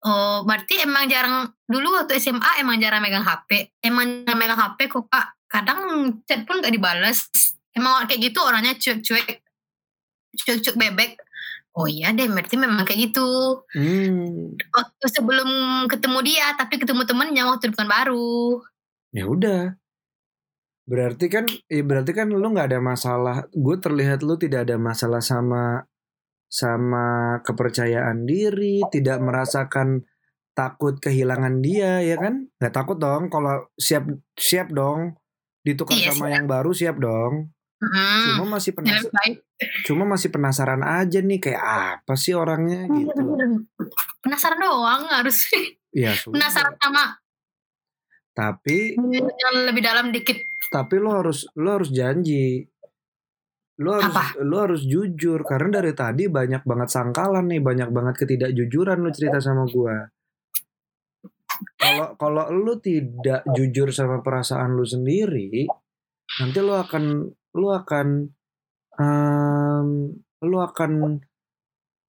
Oh 0.00 0.48
berarti 0.48 0.80
emang 0.80 1.04
jarang 1.12 1.52
dulu 1.68 1.92
waktu 2.00 2.16
SMA 2.16 2.60
emang 2.64 2.80
jarang 2.80 3.04
megang 3.04 3.24
HP 3.24 3.76
emang 3.84 4.24
jarang 4.24 4.38
megang 4.40 4.60
HP 4.60 4.88
kok 4.88 5.06
kak. 5.12 5.36
Kadang 5.50 5.78
chat 6.24 6.46
pun 6.46 6.62
gak 6.62 6.72
dibalas. 6.72 7.28
Emang 7.74 8.06
kayak 8.08 8.32
gitu 8.32 8.38
orangnya 8.40 8.74
cuek 8.74 9.02
cuek 9.02 9.28
cuek 10.40 10.58
cuek 10.62 10.76
bebek 10.78 11.10
Oh 11.70 11.86
iya 11.86 12.10
deh, 12.10 12.26
berarti 12.26 12.58
memang 12.58 12.82
kayak 12.82 13.10
gitu. 13.10 13.62
Hmm. 13.78 14.58
Waktu 14.58 15.06
sebelum 15.06 15.48
ketemu 15.86 16.18
dia, 16.26 16.50
tapi 16.58 16.82
ketemu 16.82 17.06
temennya 17.06 17.46
waktu 17.46 17.70
depan 17.70 17.86
baru. 17.86 18.58
Ya 19.14 19.24
udah. 19.30 19.78
Berarti 20.90 21.30
kan, 21.30 21.46
ya 21.70 21.82
berarti 21.86 22.10
kan 22.10 22.26
lu 22.34 22.42
nggak 22.42 22.74
ada 22.74 22.80
masalah. 22.82 23.46
Gue 23.54 23.78
terlihat 23.78 24.26
lu 24.26 24.34
tidak 24.34 24.66
ada 24.66 24.74
masalah 24.82 25.22
sama 25.22 25.86
sama 26.50 27.38
kepercayaan 27.46 28.26
diri, 28.26 28.82
tidak 28.90 29.22
merasakan 29.22 30.02
takut 30.58 30.98
kehilangan 30.98 31.62
dia, 31.62 32.02
ya 32.02 32.18
kan? 32.18 32.50
Nggak 32.58 32.74
takut 32.74 32.98
dong. 32.98 33.30
Kalau 33.30 33.70
siap 33.78 34.10
siap 34.34 34.74
dong, 34.74 35.14
ditukar 35.62 35.94
Iya, 35.94 36.10
sama 36.10 36.34
yang 36.34 36.50
baru 36.50 36.74
siap 36.74 36.98
dong. 36.98 37.54
Hmm. 37.80 38.36
Cuma 38.36 38.60
masih 38.60 38.76
penasaran, 38.76 39.40
cuma 39.88 40.04
masih 40.04 40.28
penasaran 40.28 40.84
aja 40.84 41.24
nih 41.24 41.40
kayak 41.40 41.64
apa 41.64 42.12
sih 42.12 42.36
orangnya 42.36 42.84
gitu. 42.92 43.16
Penasaran 44.20 44.60
doang 44.60 45.08
harus. 45.08 45.48
Ya 45.90 46.12
sudah. 46.14 46.38
Penasaran 46.38 46.76
sama 46.78 47.18
Tapi 48.30 48.94
yang 48.94 49.56
lebih 49.66 49.82
dalam 49.82 50.14
dikit. 50.14 50.38
tapi 50.70 51.02
lo 51.02 51.10
harus 51.18 51.50
lo 51.58 51.74
harus 51.74 51.90
janji 51.90 52.62
lo 53.82 53.98
harus 53.98 54.12
Apa? 54.14 54.38
lo 54.38 54.56
harus 54.62 54.86
jujur 54.86 55.42
karena 55.42 55.82
dari 55.82 55.90
tadi 55.98 56.30
banyak 56.30 56.62
banget 56.62 56.88
sangkalan 56.94 57.50
nih 57.50 57.58
banyak 57.58 57.90
banget 57.90 58.14
ketidakjujuran 58.22 59.02
lo 59.02 59.10
cerita 59.10 59.42
sama 59.42 59.66
gua 59.66 60.06
kalau 61.74 62.14
kalau 62.14 62.44
lo 62.54 62.78
tidak 62.78 63.42
jujur 63.50 63.90
sama 63.90 64.22
perasaan 64.22 64.78
lo 64.78 64.86
sendiri 64.86 65.66
nanti 66.38 66.58
lo 66.62 66.78
akan 66.78 67.04
lo 67.56 67.74
akan 67.74 68.06
em, 69.00 69.88
lo 70.44 70.58
akan 70.62 70.90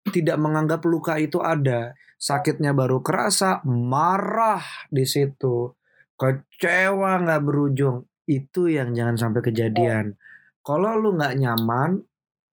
tidak 0.10 0.38
menganggap 0.40 0.82
luka 0.88 1.20
itu 1.20 1.44
ada. 1.44 1.94
Sakitnya 2.18 2.74
baru 2.74 3.04
kerasa 3.06 3.62
marah 3.68 4.64
di 4.90 5.06
situ. 5.06 5.76
Kecewa 6.18 7.22
nggak 7.22 7.44
berujung. 7.46 8.08
Itu 8.26 8.68
yang 8.68 8.98
jangan 8.98 9.16
sampai 9.16 9.42
kejadian. 9.46 10.18
Kalau 10.66 10.98
lu 10.98 11.16
nggak 11.16 11.38
nyaman 11.38 12.02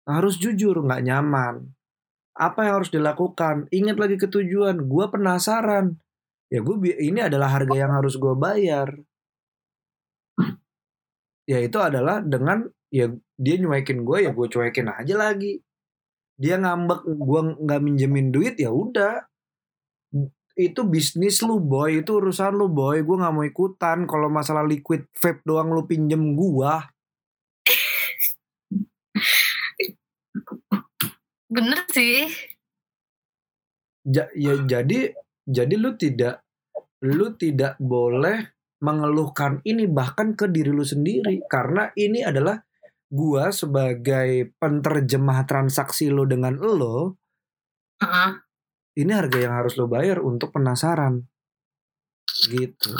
harus 0.08 0.36
jujur 0.42 0.82
nggak 0.82 1.04
nyaman. 1.06 1.72
Apa 2.32 2.66
yang 2.66 2.74
harus 2.82 2.90
dilakukan? 2.90 3.70
Ingat 3.70 3.96
lagi 4.00 4.16
ke 4.18 4.26
tujuan 4.26 4.88
gue 4.88 5.04
penasaran. 5.12 6.00
Ya 6.50 6.60
gue 6.60 6.76
ini 7.00 7.20
adalah 7.22 7.48
harga 7.54 7.76
yang 7.76 7.92
harus 7.94 8.18
gue 8.18 8.34
bayar 8.36 8.92
ya 11.48 11.58
itu 11.58 11.78
adalah 11.78 12.22
dengan 12.22 12.66
ya 12.92 13.10
dia 13.38 13.54
nyuekin 13.58 14.04
gue 14.06 14.18
ya 14.26 14.30
gue 14.30 14.46
cuekin 14.46 14.88
aja 14.90 15.14
lagi. 15.16 15.58
Dia 16.38 16.58
ngambek 16.58 17.06
gue 17.06 17.40
nggak 17.62 17.80
minjemin 17.82 18.28
duit 18.34 18.56
ya 18.58 18.70
udah. 18.72 19.26
Itu 20.52 20.84
bisnis 20.84 21.40
lu 21.40 21.62
boy. 21.62 22.04
Itu 22.04 22.20
urusan 22.20 22.54
lu 22.56 22.68
boy. 22.68 23.00
Gue 23.02 23.16
nggak 23.16 23.34
mau 23.34 23.44
ikutan. 23.46 24.04
Kalau 24.04 24.28
masalah 24.28 24.64
liquid 24.66 25.08
vape 25.16 25.40
doang 25.46 25.72
lu 25.72 25.86
pinjem 25.88 26.36
gua. 26.36 26.82
Bener 31.52 31.84
sih. 31.92 32.32
ja, 34.02 34.26
ya 34.34 34.58
jadi 34.66 35.14
jadi 35.46 35.74
lu 35.78 35.94
tidak 35.94 36.42
lu 37.02 37.34
tidak 37.38 37.78
boleh 37.78 38.50
mengeluhkan 38.82 39.62
ini 39.62 39.86
bahkan 39.86 40.34
ke 40.34 40.50
diri 40.50 40.74
lu 40.74 40.82
sendiri 40.82 41.46
karena 41.46 41.94
ini 41.94 42.26
adalah 42.26 42.58
gua 43.06 43.54
sebagai 43.54 44.50
penterjemah 44.58 45.46
transaksi 45.46 46.10
lu 46.10 46.26
dengan 46.26 46.58
lo 46.58 47.14
Heeh. 48.02 48.30
ini 48.98 49.12
harga 49.14 49.38
yang 49.38 49.54
harus 49.54 49.78
lo 49.78 49.86
bayar 49.86 50.18
untuk 50.18 50.50
penasaran 50.50 51.22
gitu 52.50 52.90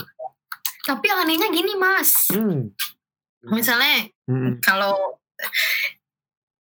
Tapi 0.83 1.05
yang 1.07 1.23
anehnya 1.23 1.49
gini 1.51 1.79
mas. 1.79 2.31
hmm. 2.35 2.75
Misalnya 3.51 4.07
Mm-mm. 4.31 4.59
kalau 4.63 5.19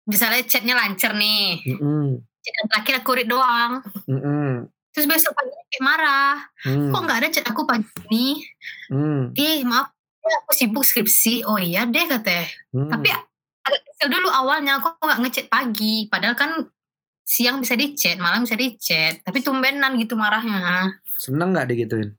misalnya 0.06 0.42
chatnya 0.46 0.74
lancar 0.78 1.14
nih. 1.14 1.62
Mm-mm. 1.66 2.22
Chat 2.42 2.54
yang 2.54 2.68
terakhir 2.70 2.94
aku 3.02 3.12
read 3.18 3.30
doang. 3.30 3.82
Mm-mm. 4.10 4.70
Terus 4.98 5.06
besok 5.06 5.38
pagi 5.38 5.54
kayak 5.54 5.84
marah. 5.86 6.42
Mm. 6.66 6.90
Kok 6.90 7.02
nggak 7.06 7.20
ada 7.22 7.28
chat 7.30 7.46
aku 7.46 7.70
pagi 7.70 7.86
ini? 8.10 8.42
Mm. 8.90 9.38
Ih 9.38 9.62
maaf, 9.70 9.94
ya, 10.26 10.36
aku 10.42 10.52
sibuk 10.58 10.82
skripsi. 10.82 11.46
Oh 11.46 11.62
iya 11.62 11.86
deh 11.86 12.10
katanya. 12.10 12.50
Mm. 12.74 12.90
Tapi 12.90 13.08
agak 13.62 13.82
kesel 13.86 14.08
dulu 14.10 14.34
awalnya 14.34 14.82
aku 14.82 14.98
nggak 14.98 15.22
ngechat 15.22 15.48
pagi. 15.54 16.10
Padahal 16.10 16.34
kan 16.34 16.66
siang 17.22 17.62
bisa 17.62 17.78
di-chat, 17.78 18.18
malam 18.18 18.50
bisa 18.50 18.58
di-chat. 18.58 19.22
Tapi 19.22 19.46
tumbenan 19.46 19.94
gitu 20.02 20.18
marahnya. 20.18 20.98
seneng 21.18 21.50
nggak 21.50 21.74
digituin 21.74 22.14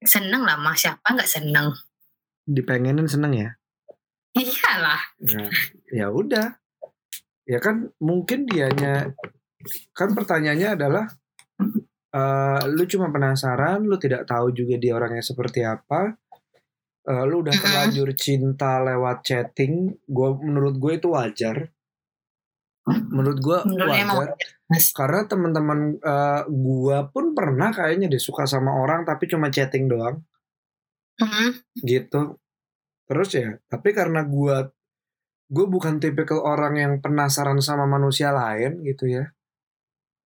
Seneng 0.00 0.40
lah 0.44 0.56
mas, 0.56 0.80
siapa 0.80 1.04
nggak 1.12 1.28
seneng? 1.28 1.72
dipengenin 2.48 3.04
seneng 3.04 3.32
ya 3.36 3.50
Iyalah. 4.38 5.02
Nah, 5.18 5.50
ya 5.90 6.06
udah. 6.14 6.62
Ya 7.48 7.58
kan 7.58 7.90
mungkin 7.98 8.46
dianya 8.46 9.10
kan 9.96 10.14
pertanyaannya 10.14 10.78
adalah 10.78 11.10
eh, 12.14 12.60
lu 12.72 12.84
cuma 12.88 13.12
penasaran, 13.12 13.84
lu 13.84 13.96
tidak 14.00 14.24
tahu 14.24 14.54
juga 14.54 14.80
dia 14.80 14.96
orangnya 14.96 15.24
seperti 15.24 15.62
apa. 15.66 16.16
Eh, 17.08 17.24
lu 17.24 17.40
udah 17.40 17.54
terlanjur 17.56 18.12
cinta 18.12 18.84
lewat 18.84 19.24
chatting, 19.24 19.96
gua 20.04 20.36
menurut 20.36 20.76
gue 20.76 20.92
itu 21.00 21.08
wajar. 21.12 21.72
Menurut 22.88 23.38
gue 23.40 23.58
wajar. 23.64 24.32
karena 24.68 25.22
teman-teman 25.24 25.96
eh, 25.96 26.42
gua 26.48 27.08
pun 27.08 27.32
pernah 27.32 27.72
kayaknya 27.72 28.12
deh 28.12 28.20
suka 28.20 28.44
sama 28.44 28.76
orang 28.76 29.08
tapi 29.08 29.24
cuma 29.24 29.48
chatting 29.48 29.88
doang. 29.88 30.20
Gitu. 31.80 32.36
Terus 33.08 33.30
ya 33.32 33.56
tapi 33.72 33.96
karena 33.96 34.24
gua 34.28 34.68
gue 35.48 35.64
bukan 35.64 35.96
tipikal 35.96 36.44
orang 36.44 36.76
yang 36.76 36.92
penasaran 37.00 37.56
sama 37.64 37.88
manusia 37.88 38.36
lain 38.36 38.84
gitu 38.84 39.08
ya 39.08 39.32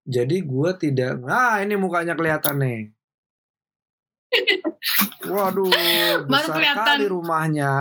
jadi 0.02 0.36
gua 0.42 0.74
tidak 0.74 1.22
ah 1.26 1.62
ini 1.62 1.74
mukanya 1.74 2.14
kelihatan 2.14 2.58
nih 2.58 2.80
Waduh, 5.22 5.68
Baru 6.24 6.48
besar 6.48 6.56
kelihatan. 6.56 6.86
kali 6.88 7.04
rumahnya. 7.04 7.72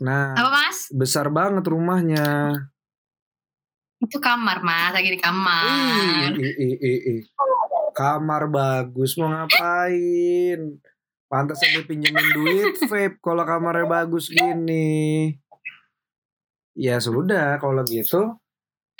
Nah, 0.00 0.38
Apa 0.38 0.48
mas? 0.48 0.86
besar 0.94 1.26
banget 1.28 1.66
rumahnya. 1.66 2.54
Itu 4.00 4.22
kamar 4.22 4.62
mas, 4.62 4.94
lagi 4.94 5.10
di 5.12 5.20
kamar. 5.20 6.32
Ih, 6.38 6.54
ih, 6.56 6.76
ih, 6.78 6.98
ih. 7.18 7.22
Kamar 7.92 8.46
bagus 8.48 9.18
mau 9.18 9.28
ngapain? 9.28 10.78
Pantas 11.26 11.60
dipinjemin 11.60 12.26
duit 12.34 12.74
vape 12.86 13.18
kalau 13.20 13.42
kamarnya 13.42 13.86
bagus 13.86 14.30
gini. 14.30 15.34
Ya 16.78 16.96
sudah 17.02 17.58
kalau 17.60 17.82
gitu 17.84 18.38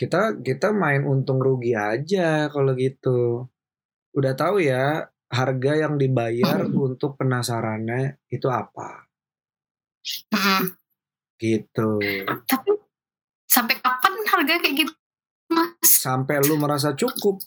kita 0.01 0.41
kita 0.41 0.73
main 0.73 1.05
untung 1.05 1.37
rugi 1.45 1.77
aja 1.77 2.49
kalau 2.49 2.73
gitu. 2.73 3.53
Udah 4.17 4.33
tahu 4.33 4.65
ya 4.65 5.05
harga 5.29 5.73
yang 5.77 6.01
dibayar 6.01 6.65
untuk 6.73 7.21
penasarannya 7.21 8.17
itu 8.33 8.49
apa 8.49 9.05
Mm-mm. 10.33 10.73
gitu. 11.37 12.01
Tapi 12.49 12.71
sampai 13.45 13.77
kapan 13.77 14.13
harga 14.25 14.55
kayak 14.57 14.75
gitu 14.89 14.93
mas? 15.53 15.77
Sampai 15.85 16.41
lu 16.49 16.57
merasa 16.57 16.97
cukup, 16.97 17.45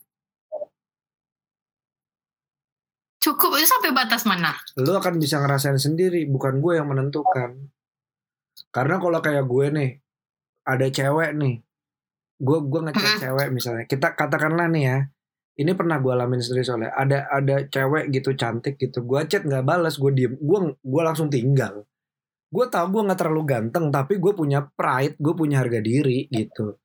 Cukup 3.23 3.55
itu 3.55 3.63
sampai 3.63 3.95
batas 3.95 4.27
mana? 4.27 4.51
lu 4.75 4.91
akan 4.99 5.15
bisa 5.15 5.39
ngerasain 5.39 5.79
sendiri, 5.79 6.27
bukan 6.27 6.59
gue 6.59 6.75
yang 6.75 6.91
menentukan. 6.91 7.55
Karena 8.67 8.99
kalau 8.99 9.23
kayak 9.23 9.47
gue 9.47 9.65
nih, 9.71 9.91
ada 10.67 10.87
cewek 10.91 11.31
nih, 11.39 11.55
gue 12.43 12.59
gue 12.67 12.81
ngechat 12.91 13.23
cewek 13.23 13.47
misalnya, 13.55 13.87
kita 13.87 14.19
katakanlah 14.19 14.67
nih 14.67 14.83
ya, 14.83 14.97
ini 15.63 15.71
pernah 15.71 16.03
gue 16.03 16.11
alamin 16.11 16.43
sendiri 16.43 16.67
soalnya, 16.67 16.91
ada 16.91 17.31
ada 17.31 17.63
cewek 17.71 18.11
gitu 18.11 18.35
cantik 18.35 18.75
gitu, 18.75 18.99
gue 19.07 19.19
chat 19.31 19.47
nggak 19.47 19.63
balas, 19.63 19.95
gue 19.95 20.11
diem, 20.11 20.35
gue 20.35 20.59
gue 20.75 21.01
langsung 21.01 21.31
tinggal. 21.31 21.87
Gue 22.53 22.69
tau 22.69 22.85
gue 22.85 23.01
nggak 23.01 23.17
terlalu 23.17 23.43
ganteng, 23.49 23.89
tapi 23.89 24.21
gue 24.21 24.29
punya 24.37 24.61
pride, 24.77 25.17
gue 25.17 25.33
punya 25.33 25.65
harga 25.65 25.81
diri 25.81 26.29
gitu. 26.29 26.77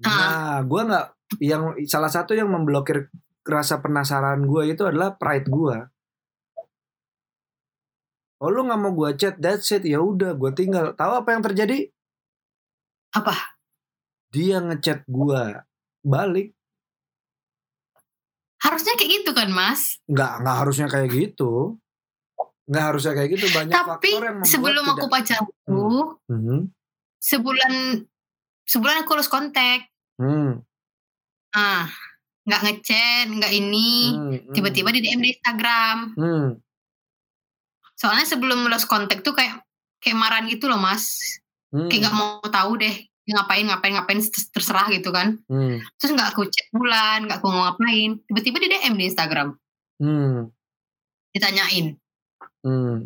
Nah, 0.00 0.64
gue 0.64 0.80
nggak 0.80 1.06
yang 1.44 1.76
salah 1.84 2.08
satu 2.08 2.32
yang 2.32 2.48
memblokir 2.48 3.12
rasa 3.44 3.84
penasaran 3.84 4.48
gue 4.48 4.72
itu 4.72 4.80
adalah 4.88 5.20
pride 5.20 5.48
gue. 5.52 5.76
Oh 8.40 8.48
lu 8.48 8.64
nggak 8.64 8.80
mau 8.80 8.96
gue 8.96 9.10
chat, 9.20 9.36
that's 9.36 9.68
it. 9.76 9.84
Ya 9.84 10.00
udah, 10.00 10.32
gue 10.32 10.50
tinggal. 10.56 10.96
Tahu 10.96 11.12
apa 11.20 11.36
yang 11.36 11.44
terjadi? 11.44 11.92
Apa? 13.12 13.59
Dia 14.30 14.62
ngechat 14.62 15.02
gue 15.04 15.42
balik. 16.00 16.54
Harusnya 18.60 18.94
kayak 18.94 19.10
gitu 19.22 19.30
kan 19.32 19.48
mas? 19.50 19.98
Nggak, 20.06 20.32
nggak 20.44 20.56
harusnya 20.56 20.86
kayak 20.86 21.08
gitu. 21.10 21.80
Nggak 22.70 22.84
harusnya 22.86 23.12
kayak 23.12 23.30
gitu. 23.34 23.46
Banyak 23.50 23.74
Tapi 23.74 24.10
faktor 24.14 24.24
yang 24.24 24.38
sebelum 24.46 24.84
aku 24.86 24.96
tidak- 25.00 25.12
pacarku, 25.12 25.84
Mhm. 26.28 26.58
sebulan 27.18 27.72
sebulan 28.62 28.96
aku 29.02 29.10
lulus 29.12 29.26
kontak. 29.26 29.90
Hmm, 30.14 30.62
Ah, 31.50 31.90
nggak 32.46 32.62
ngechat, 32.62 33.26
nggak 33.26 33.50
ini. 33.50 34.14
hmm, 34.14 34.30
hmm, 34.46 34.52
Tiba-tiba 34.54 34.94
di 34.94 35.00
DM 35.02 35.18
di 35.18 35.34
Instagram. 35.34 36.14
hmm. 36.14 36.48
Soalnya 37.98 38.22
sebelum 38.24 38.62
lulus 38.62 38.86
kontak 38.86 39.26
tuh 39.26 39.34
kayak 39.34 39.58
kayak 39.98 40.14
marahan 40.16 40.46
gitu 40.46 40.70
loh 40.70 40.78
mas. 40.78 41.18
hmm, 41.74 41.90
Kayak 41.90 42.06
nggak 42.06 42.16
mau 42.16 42.38
tahu 42.44 42.78
deh 42.78 42.96
ngapain 43.30 43.64
ngapain 43.66 43.92
ngapain 43.94 44.20
ter- 44.20 44.48
terserah 44.50 44.86
gitu 44.90 45.10
kan. 45.10 45.38
hmm, 45.46 45.80
Terus 45.96 46.10
nggak 46.14 46.28
aku 46.34 46.42
chat 46.46 46.66
bulan, 46.70 47.26
nggak 47.26 47.38
aku 47.38 47.46
mau 47.48 47.70
ngapain. 47.70 48.18
Tiba-tiba 48.26 48.56
di 48.60 48.68
DM 48.70 48.94
di 48.98 49.04
Instagram, 49.08 49.48
hmm, 50.02 50.36
ditanyain. 51.32 51.86
hmm. 52.66 52.96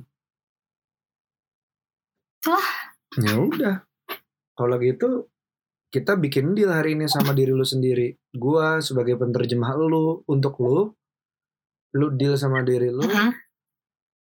Ya 3.14 3.34
udah. 3.40 3.74
Kalau 4.54 4.76
gitu 4.78 5.32
kita 5.88 6.18
bikin 6.18 6.58
deal 6.58 6.74
hari 6.74 6.98
ini 6.98 7.06
sama 7.06 7.32
diri 7.32 7.54
lu 7.54 7.62
sendiri. 7.64 8.18
Gua 8.34 8.82
sebagai 8.82 9.14
penerjemah 9.14 9.72
lu 9.78 10.26
untuk 10.26 10.58
lu, 10.60 10.90
lu 11.94 12.06
deal 12.18 12.34
sama 12.34 12.66
diri 12.66 12.90
lu 12.90 13.06
Heeh. 13.06 13.30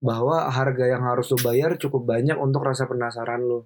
bahwa 0.04 0.52
harga 0.52 0.84
yang 0.84 1.02
harus 1.08 1.32
lu 1.32 1.40
bayar 1.40 1.80
cukup 1.80 2.04
banyak 2.04 2.36
untuk 2.36 2.62
rasa 2.62 2.84
penasaran 2.84 3.40
lu. 3.40 3.64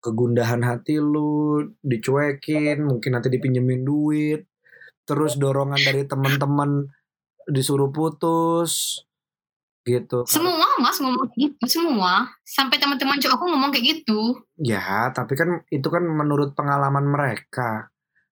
Kegundahan 0.00 0.64
hati 0.64 0.96
lu 0.96 1.60
dicuekin, 1.84 2.80
mungkin 2.88 3.10
nanti 3.16 3.28
dipinjemin 3.28 3.84
duit, 3.84 4.48
terus 5.04 5.36
dorongan 5.36 5.76
dari 5.76 6.08
teman-teman 6.08 6.88
disuruh 7.44 7.92
putus 7.92 9.04
gitu. 9.84 10.24
Semua 10.28 10.68
mas 10.80 10.96
ngomong 11.00 11.28
gitu 11.36 11.64
semua. 11.66 12.28
Sampai 12.44 12.76
teman-teman 12.80 13.16
cowok 13.20 13.34
aku 13.36 13.44
ngomong 13.48 13.70
kayak 13.72 14.00
gitu. 14.00 14.44
Ya, 14.60 15.08
tapi 15.12 15.36
kan 15.36 15.64
itu 15.72 15.88
kan 15.88 16.04
menurut 16.04 16.52
pengalaman 16.52 17.04
mereka. 17.08 17.88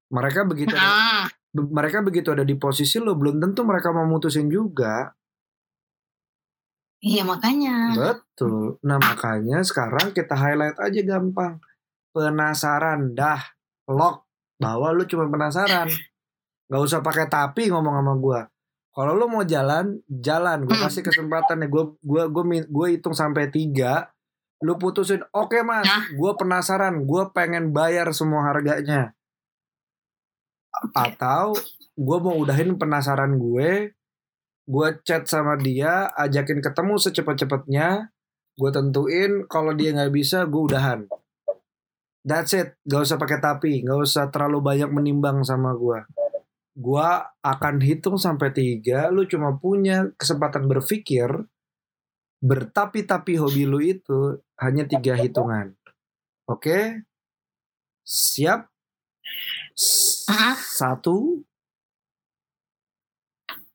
Mereka 0.09 0.48
begitu 0.48 0.72
ada, 0.72 0.88
Nah, 0.88 1.24
be- 1.52 1.68
mereka 1.72 2.00
begitu 2.00 2.33
ada 2.33 2.44
di 2.44 2.57
posisi 2.57 2.96
lo 3.00 3.16
belum 3.16 3.40
tentu 3.40 3.64
mereka 3.64 3.92
mau 3.92 4.09
mutusin 4.09 4.48
juga. 4.48 5.12
Iya 7.01 7.23
makanya. 7.23 7.95
Betul. 7.95 8.79
Nah, 8.83 8.99
makanya 8.99 9.63
sekarang 9.63 10.11
kita 10.13 10.35
highlight 10.35 10.79
aja 10.79 11.01
gampang. 11.03 11.59
Penasaran 12.11 13.15
dah 13.15 13.39
lock 13.87 14.27
bahwa 14.59 14.91
lu 14.91 15.07
cuma 15.07 15.31
penasaran. 15.31 15.87
Gak 16.69 16.83
usah 16.83 17.01
pakai 17.01 17.31
tapi 17.31 17.71
ngomong 17.71 17.95
sama 18.03 18.15
gua. 18.19 18.41
Kalau 18.93 19.15
lu 19.15 19.31
mau 19.31 19.47
jalan, 19.47 20.03
jalan. 20.11 20.67
Gue 20.67 20.75
Hmm. 20.75 20.85
kasih 20.91 21.07
kesempatan 21.07 21.63
nih. 21.63 21.71
Gue 21.71 21.95
gua 22.03 22.27
gua 22.27 22.43
gua 22.67 22.87
hitung 22.91 23.15
sampai 23.15 23.47
tiga. 23.49 24.11
Lu 24.59 24.75
putusin, 24.75 25.23
oke 25.31 25.63
mas, 25.63 25.87
Nah. 25.87 26.11
gue 26.11 26.33
penasaran, 26.35 27.07
gue 27.07 27.23
pengen 27.31 27.71
bayar 27.71 28.11
semua 28.11 28.43
harganya. 28.43 29.15
Atau 30.95 31.55
gue 31.95 32.19
mau 32.19 32.35
udahin 32.35 32.75
penasaran 32.75 33.39
gue, 33.39 33.95
gue 34.68 34.88
chat 35.00 35.24
sama 35.24 35.57
dia, 35.57 36.12
ajakin 36.12 36.61
ketemu 36.61 37.00
secepat-cepatnya, 37.00 38.12
gue 38.61 38.70
tentuin 38.70 39.48
kalau 39.48 39.72
dia 39.72 39.96
nggak 39.96 40.12
bisa, 40.12 40.44
gue 40.44 40.62
udahan. 40.68 41.09
That's 42.28 42.52
it, 42.52 42.76
gak 42.85 43.09
usah 43.09 43.16
pakai 43.16 43.40
tapi, 43.40 43.81
gak 43.81 44.04
usah 44.04 44.28
terlalu 44.28 44.61
banyak 44.61 44.90
menimbang 44.92 45.40
sama 45.48 45.72
gue. 45.72 46.04
Gue 46.76 47.09
akan 47.40 47.81
hitung 47.81 48.20
sampai 48.20 48.52
tiga, 48.52 49.09
lu 49.09 49.24
cuma 49.24 49.57
punya 49.57 50.12
kesempatan 50.20 50.68
berpikir, 50.68 51.48
bertapi-tapi 52.44 53.40
hobi 53.40 53.64
lu 53.64 53.81
itu 53.81 54.37
hanya 54.61 54.85
tiga 54.85 55.16
hitungan. 55.16 55.72
Oke? 56.44 57.09
Siap? 58.04 58.68
S- 59.72 60.28
Heeh. 60.28 60.57
Satu, 60.61 61.48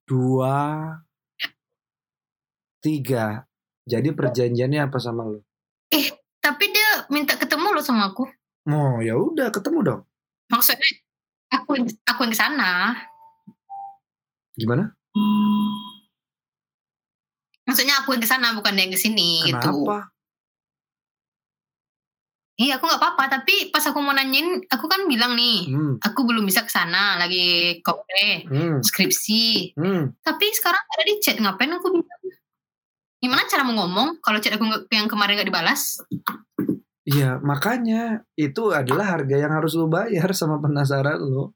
dua, 0.07 0.55
tiga. 2.79 3.47
Jadi 3.83 4.15
perjanjiannya 4.15 4.87
apa 4.87 4.97
sama 4.99 5.27
lu? 5.27 5.39
Tapi 6.43 6.63
dia 6.71 7.07
minta 7.07 7.39
ketemu 7.39 7.71
loh 7.71 7.83
sama 7.83 8.11
aku. 8.11 8.27
Oh 8.67 8.99
ya 8.99 9.15
udah 9.15 9.47
ketemu 9.51 9.79
dong. 9.83 10.01
Maksudnya 10.51 10.87
aku 11.51 11.79
aku 12.07 12.19
yang 12.27 12.31
ke 12.31 12.39
sana. 12.39 12.71
Gimana? 14.55 14.91
Maksudnya 17.63 18.03
aku 18.03 18.15
yang 18.15 18.23
ke 18.23 18.29
sana 18.29 18.55
bukan 18.55 18.75
dia 18.75 18.83
yang 18.87 18.93
ke 18.95 18.99
sini 18.99 19.47
gitu. 19.47 19.55
Kenapa? 19.55 20.12
Iya, 22.53 22.77
aku 22.77 22.85
nggak 22.85 23.01
apa-apa, 23.01 23.23
tapi 23.41 23.73
pas 23.73 23.81
aku 23.81 23.97
mau 23.97 24.13
nanyain, 24.13 24.61
aku 24.69 24.85
kan 24.85 25.09
bilang 25.09 25.33
nih, 25.33 25.73
Hmm, 25.73 25.97
aku 25.97 26.21
belum 26.21 26.45
bisa 26.45 26.61
ke 26.61 26.69
sana, 26.69 27.17
lagi 27.17 27.81
kopre, 27.81 28.45
hmm, 28.45 28.77
skripsi. 28.85 29.73
hmm. 29.73 30.21
Tapi 30.21 30.45
sekarang 30.53 30.83
ada 30.85 31.03
di 31.03 31.17
chat, 31.17 31.41
ngapain 31.41 31.73
aku 31.73 31.89
bilang? 31.97 32.21
Gimana 33.17 33.47
cara 33.49 33.65
mau 33.65 33.73
ngomong 33.81 34.21
kalau 34.21 34.37
chat 34.37 34.53
aku 34.53 34.69
yang 34.93 35.09
kemarin 35.09 35.39
nggak 35.39 35.49
dibalas? 35.49 35.97
Iya 37.03 37.39
makanya 37.39 38.23
itu 38.35 38.71
adalah 38.71 39.15
harga 39.17 39.35
yang 39.35 39.51
harus 39.51 39.75
lu 39.79 39.87
bayar 39.87 40.27
sama 40.35 40.59
penasaran 40.59 41.19
lu. 41.19 41.55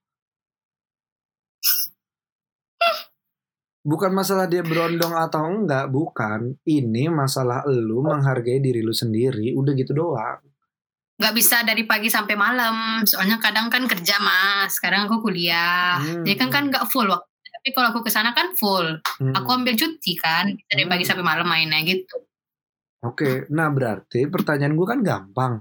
Bukan 3.88 4.12
masalah 4.12 4.52
dia 4.52 4.64
berondong 4.64 5.16
atau 5.16 5.48
enggak, 5.48 5.88
bukan. 5.88 6.56
Ini 6.68 7.08
masalah 7.08 7.64
lu 7.68 8.04
menghargai 8.04 8.60
diri 8.60 8.84
lu 8.84 8.92
sendiri, 8.92 9.56
udah 9.56 9.72
gitu 9.76 9.96
doang. 9.96 10.47
Nggak 11.18 11.34
bisa 11.34 11.66
dari 11.66 11.82
pagi 11.84 12.08
sampai 12.08 12.34
malam, 12.34 13.02
soalnya 13.02 13.42
kadang 13.42 13.68
kan 13.68 13.90
kerja 13.90 14.22
mas, 14.22 14.78
sekarang 14.78 15.10
aku 15.10 15.22
kuliah. 15.24 15.98
Hmm, 15.98 16.22
Jadi 16.22 16.38
kan 16.38 16.50
kan 16.50 16.64
nggak 16.70 16.86
full 16.88 17.06
waktu. 17.06 17.26
Tapi 17.50 17.74
kalau 17.74 17.90
aku 17.90 18.06
ke 18.06 18.12
sana 18.12 18.32
kan 18.32 18.54
full. 18.54 19.02
Hmm. 19.18 19.34
Aku 19.34 19.50
ambil 19.52 19.74
cuti 19.74 20.14
kan, 20.14 20.54
dari 20.64 20.86
pagi 20.86 21.02
Hmm. 21.02 21.10
sampai 21.12 21.26
malam 21.26 21.44
mainnya 21.44 21.82
gitu. 21.82 22.22
Oke, 23.00 23.46
nah 23.50 23.68
berarti 23.68 24.26
pertanyaan 24.26 24.74
gue 24.74 24.86
kan 24.86 25.00
gampang. 25.02 25.54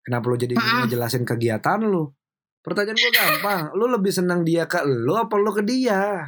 Kenapa 0.00 0.24
lu 0.26 0.36
jadi 0.36 0.52
Mm-mm. 0.52 0.84
ngejelasin 0.84 1.24
kegiatan 1.24 1.80
lu? 1.80 2.12
Pertanyaan 2.60 2.92
gue 2.94 3.10
gampang. 3.10 3.62
Lu 3.76 3.84
lebih 3.86 4.08
senang 4.08 4.40
dia 4.40 4.64
ke 4.64 4.80
lu 4.80 5.12
apa 5.14 5.36
lu 5.36 5.48
ke 5.48 5.60
dia? 5.60 6.24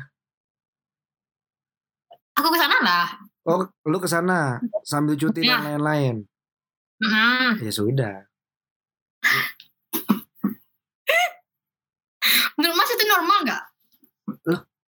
Aku 2.35 2.49
ke 2.49 2.59
sana 2.59 2.77
lah. 2.81 3.07
Oh, 3.45 3.65
lu 3.85 3.97
ke 3.97 4.05
sana 4.05 4.57
sambil 4.83 5.15
cuti 5.15 5.41
dan 5.41 5.61
Iya. 5.61 5.65
lain-lain. 5.73 6.17
Mm. 6.99 7.51
Ya 7.61 7.73
sudah. 7.73 8.15
Menurut 12.57 12.75
Mas 12.75 12.91
itu 12.91 13.05
normal 13.07 13.39
nggak? 13.45 13.63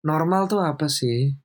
Normal 0.02 0.42
tuh 0.46 0.60
apa 0.60 0.86
sih? 0.88 1.36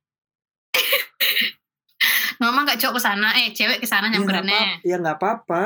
Normal 2.39 2.65
nggak 2.65 2.79
cowok 2.82 2.95
ke 2.97 3.01
sana? 3.01 3.29
Eh, 3.38 3.53
cewek 3.53 3.79
ke 3.79 3.88
sana 3.88 4.10
Ya 4.10 4.17
nggak 4.17 4.41
nyamperinnya. 4.41 4.58
apa- 4.58 4.82
ya 4.84 4.95
nggak 4.99 5.17
apa-apa. 5.17 5.63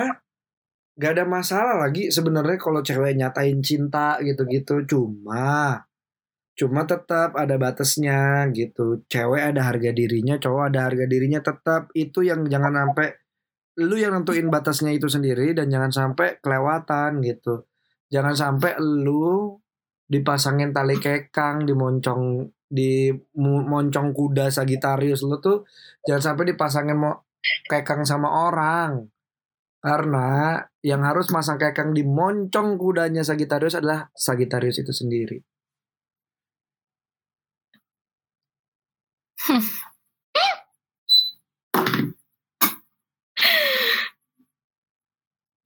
Gak 0.97 1.13
ada 1.13 1.25
masalah 1.29 1.77
lagi 1.77 2.09
sebenarnya 2.09 2.57
kalau 2.57 2.81
cewek 2.81 3.13
nyatain 3.13 3.61
cinta 3.61 4.17
gitu-gitu. 4.17 4.81
Cuma, 4.89 5.85
cuma 6.57 6.89
tetap 6.89 7.37
ada 7.37 7.53
batasnya 7.55 8.49
gitu. 8.49 9.05
Cewek 9.05 9.53
ada 9.53 9.61
harga 9.61 9.93
dirinya, 9.93 10.41
cowok 10.41 10.73
ada 10.73 10.89
harga 10.89 11.05
dirinya. 11.05 11.37
Tetap 11.37 11.93
itu 11.93 12.25
yang 12.25 12.49
jangan 12.49 12.73
sampai 12.73 13.13
lu 13.77 13.95
yang 13.97 14.17
nentuin 14.17 14.49
batasnya 14.49 14.91
itu 14.97 15.05
sendiri 15.05 15.53
dan 15.53 15.69
jangan 15.69 15.91
sampai 15.93 16.41
kelewatan 16.41 17.21
gitu. 17.21 17.65
Jangan 18.09 18.33
sampai 18.33 18.71
lu 18.81 19.53
dipasangin 20.07 20.71
tali 20.73 20.97
kekang, 20.97 21.67
dimoncong 21.67 22.47
di 22.67 23.11
moncong 23.39 24.11
kuda 24.11 24.51
Sagitarius 24.51 25.23
lu 25.23 25.39
tuh 25.39 25.63
jangan 26.03 26.35
sampai 26.35 26.51
dipasangin 26.51 26.97
mo 26.97 27.11
kekang 27.69 28.01
sama 28.03 28.49
orang. 28.49 29.05
Karena 29.77 30.57
yang 30.81 31.05
harus 31.05 31.29
masang 31.29 31.61
kekang 31.61 31.93
di 31.93 32.01
moncong 32.01 32.75
kudanya 32.81 33.21
Sagitarius 33.21 33.77
adalah 33.77 34.09
Sagitarius 34.17 34.81
itu 34.81 34.91
sendiri. 34.91 35.37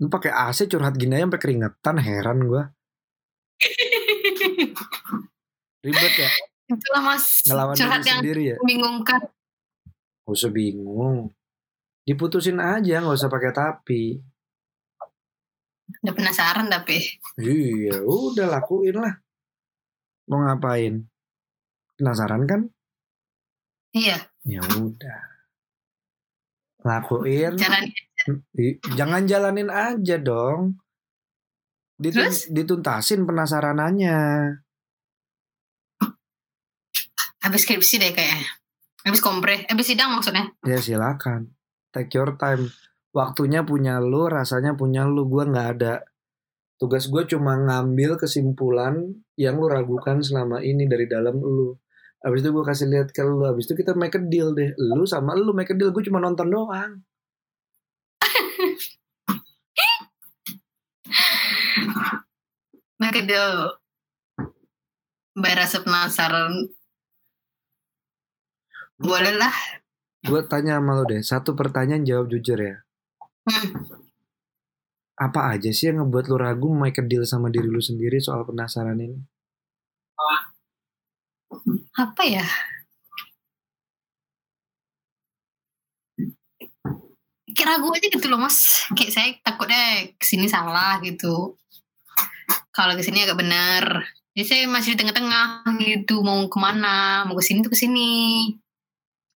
Lu 0.01 0.07
pakai 0.07 0.31
AC 0.33 0.65
curhat 0.65 0.97
gini 0.97 1.13
aja 1.13 1.23
sampai 1.23 1.37
keringetan 1.37 1.95
heran 2.01 2.41
gua. 2.41 2.73
Ribet 5.81 6.13
ya 6.13 6.29
Itulah 6.67 7.01
Mas. 7.03 7.43
ngelawan 7.45 7.75
Curhat 7.75 8.01
yang 8.01 8.19
sendiri 8.21 8.41
ya. 8.49 8.55
membingungkan. 8.57 9.21
Gak 10.23 10.31
usah 10.31 10.49
bingung. 10.49 11.29
Diputusin 12.01 12.57
aja 12.57 12.97
nggak 12.97 13.13
usah 13.13 13.27
pakai 13.27 13.51
tapi. 13.51 14.17
Udah 16.01 16.13
penasaran 16.15 16.65
tapi. 16.65 16.97
Iya, 17.35 18.01
udah 18.01 18.47
lakuin 18.49 18.95
lah. 18.95 19.21
Mau 20.25 20.39
ngapain? 20.39 21.05
Penasaran 21.93 22.47
kan? 22.47 22.61
Iya, 23.91 24.17
Ya 24.41 24.63
udah. 24.63 25.19
Lakuin. 26.81 27.53
I- 27.59 27.93
Jangan 28.95 29.25
jalanin 29.25 29.69
aja 29.71 30.17
dong. 30.21 30.77
Ditun- 32.01 32.29
Terus? 32.29 32.49
dituntasin 32.49 33.25
penasaranannya. 33.29 34.19
habis 37.41 37.65
skripsi 37.65 37.97
deh 37.97 38.13
kayaknya. 38.13 38.45
Habis 39.01 39.17
kompre, 39.17 39.65
habis 39.65 39.89
sidang 39.89 40.13
maksudnya. 40.13 40.45
Ya 40.61 40.77
silakan. 40.77 41.57
Take 41.89 42.13
your 42.13 42.37
time. 42.37 42.69
Waktunya 43.11 43.65
punya 43.65 43.97
lu, 43.97 44.29
rasanya 44.29 44.77
punya 44.77 45.09
lu. 45.09 45.25
Gua 45.25 45.49
nggak 45.49 45.67
ada. 45.77 46.05
Tugas 46.77 47.09
gue 47.09 47.25
cuma 47.29 47.57
ngambil 47.61 48.17
kesimpulan 48.17 48.93
yang 49.37 49.57
lu 49.57 49.69
ragukan 49.69 50.21
selama 50.21 50.61
ini 50.61 50.85
dari 50.85 51.05
dalam 51.05 51.37
lu. 51.37 51.77
Habis 52.21 52.41
itu 52.45 52.49
gue 52.53 52.65
kasih 52.65 52.87
lihat 52.89 53.09
ke 53.13 53.21
lu. 53.25 53.41
Habis 53.41 53.69
itu 53.69 53.73
kita 53.81 53.97
make 53.97 54.13
a 54.17 54.21
deal 54.21 54.53
deh. 54.53 54.73
Lu 54.77 55.05
sama 55.05 55.33
lu 55.33 55.53
make 55.53 55.73
a 55.73 55.77
deal. 55.77 55.89
Gue 55.89 56.05
cuma 56.05 56.21
nonton 56.21 56.49
doang. 56.49 57.01
Mereka 63.01 63.25
dia 63.25 63.73
bayar 65.33 65.65
rasa 65.65 65.81
penasaran. 65.81 66.53
Boleh 69.01 69.33
lah. 69.33 69.53
Gue 70.21 70.45
tanya 70.45 70.77
sama 70.77 71.01
lu 71.01 71.09
deh. 71.09 71.25
Satu 71.25 71.57
pertanyaan 71.57 72.05
jawab 72.05 72.29
jujur 72.29 72.61
ya. 72.61 72.85
Hmm. 73.49 73.73
Apa 75.17 75.57
aja 75.57 75.73
sih 75.73 75.89
yang 75.89 76.05
ngebuat 76.05 76.29
lu 76.29 76.37
ragu 76.37 76.69
make 76.69 77.01
a 77.01 77.05
deal 77.05 77.25
sama 77.25 77.49
diri 77.49 77.65
lu 77.65 77.81
sendiri 77.81 78.21
soal 78.21 78.45
penasaran 78.45 79.01
ini? 79.01 79.17
Apa 81.97 82.23
ya? 82.25 82.45
Ragu 87.59 87.91
aja 87.91 88.07
gitu 88.07 88.27
loh 88.31 88.39
mas. 88.39 88.87
Kayak 88.95 89.11
saya 89.11 89.29
takutnya 89.43 90.07
ke 90.15 90.25
sini 90.25 90.47
salah 90.47 90.99
gitu. 91.03 91.59
Kalau 92.71 92.93
ke 92.95 93.03
sini 93.03 93.27
agak 93.27 93.39
benar. 93.39 94.05
Jadi 94.31 94.45
saya 94.47 94.63
masih 94.71 94.95
di 94.95 95.03
tengah-tengah 95.03 95.67
gitu. 95.83 96.23
Mau 96.23 96.47
ke 96.47 96.57
mana? 96.57 97.27
Mau 97.27 97.35
ke 97.35 97.43
sini 97.43 97.59
tuh 97.59 97.71
ke 97.71 97.79
sini. 97.79 98.47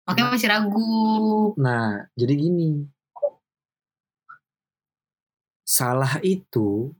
Makanya 0.06 0.36
masih 0.38 0.50
ragu. 0.52 1.54
Nah, 1.58 2.06
jadi 2.14 2.34
gini. 2.36 2.86
Salah 5.64 6.22
itu 6.22 6.94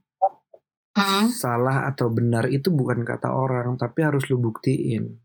Hmm. 0.94 1.26
salah 1.26 1.90
atau 1.90 2.06
benar 2.06 2.46
itu 2.46 2.70
bukan 2.70 3.02
kata 3.02 3.34
orang, 3.34 3.74
tapi 3.74 4.06
harus 4.06 4.30
lu 4.30 4.38
buktiin. 4.38 5.18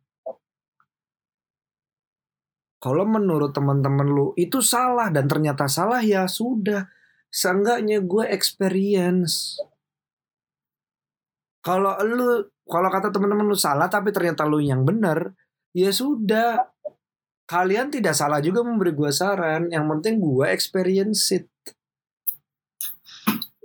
Kalau 2.80 3.04
menurut 3.04 3.52
teman-teman 3.52 4.08
lu 4.08 4.32
itu 4.40 4.64
salah 4.64 5.12
dan 5.12 5.28
ternyata 5.28 5.68
salah 5.68 6.00
ya 6.00 6.26
sudah. 6.26 6.88
Seenggaknya 7.30 8.02
gue 8.02 8.26
experience. 8.32 9.60
Kalau 11.60 11.94
lu 12.08 12.48
kalau 12.66 12.88
kata 12.88 13.12
teman-teman 13.12 13.52
lu 13.52 13.58
salah 13.60 13.92
tapi 13.92 14.16
ternyata 14.16 14.48
lu 14.48 14.64
yang 14.64 14.88
benar, 14.88 15.36
ya 15.76 15.92
sudah. 15.92 16.72
Kalian 17.50 17.90
tidak 17.90 18.14
salah 18.14 18.40
juga 18.40 18.62
memberi 18.64 18.96
gue 18.96 19.12
saran. 19.12 19.68
Yang 19.74 19.86
penting 19.90 20.16
gue 20.22 20.46
experience 20.48 21.36
it 21.36 21.50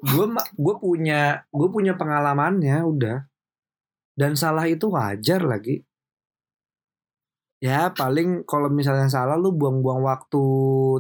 gue 0.05 0.27
gue 0.37 0.75
punya 0.77 1.49
gue 1.49 1.69
punya 1.73 1.97
pengalamannya 1.97 2.77
udah 2.85 3.25
dan 4.13 4.37
salah 4.37 4.69
itu 4.69 4.93
wajar 4.93 5.41
lagi 5.41 5.81
ya 7.65 7.89
paling 7.97 8.45
kalau 8.45 8.69
misalnya 8.69 9.09
salah 9.09 9.41
lu 9.41 9.57
buang-buang 9.57 10.05
waktu 10.05 10.45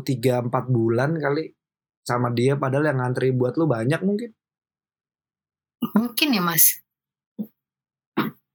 3-4 0.00 0.48
bulan 0.72 1.12
kali 1.20 1.52
sama 2.00 2.32
dia 2.32 2.56
padahal 2.56 2.88
yang 2.88 3.04
ngantri 3.04 3.36
buat 3.36 3.60
lu 3.60 3.68
banyak 3.68 4.00
mungkin. 4.00 4.32
Mungkin 5.92 6.28
ya 6.32 6.40
mas. 6.40 6.80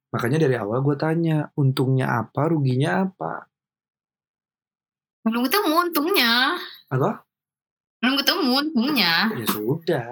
makanya 0.09 0.41
dari 0.41 0.57
awal 0.57 0.81
gue 0.81 0.97
tanya 0.97 1.53
untungnya 1.53 2.25
apa? 2.25 2.49
Ruginya 2.49 3.05
apa? 3.05 3.45
Belum 5.21 5.45
ketemu 5.45 5.69
untungnya. 5.69 6.57
apa? 6.89 7.21
Belum 8.01 8.17
ketemu 8.17 8.49
untungnya. 8.57 9.13
ya 9.37 9.45
sudah. 9.45 10.09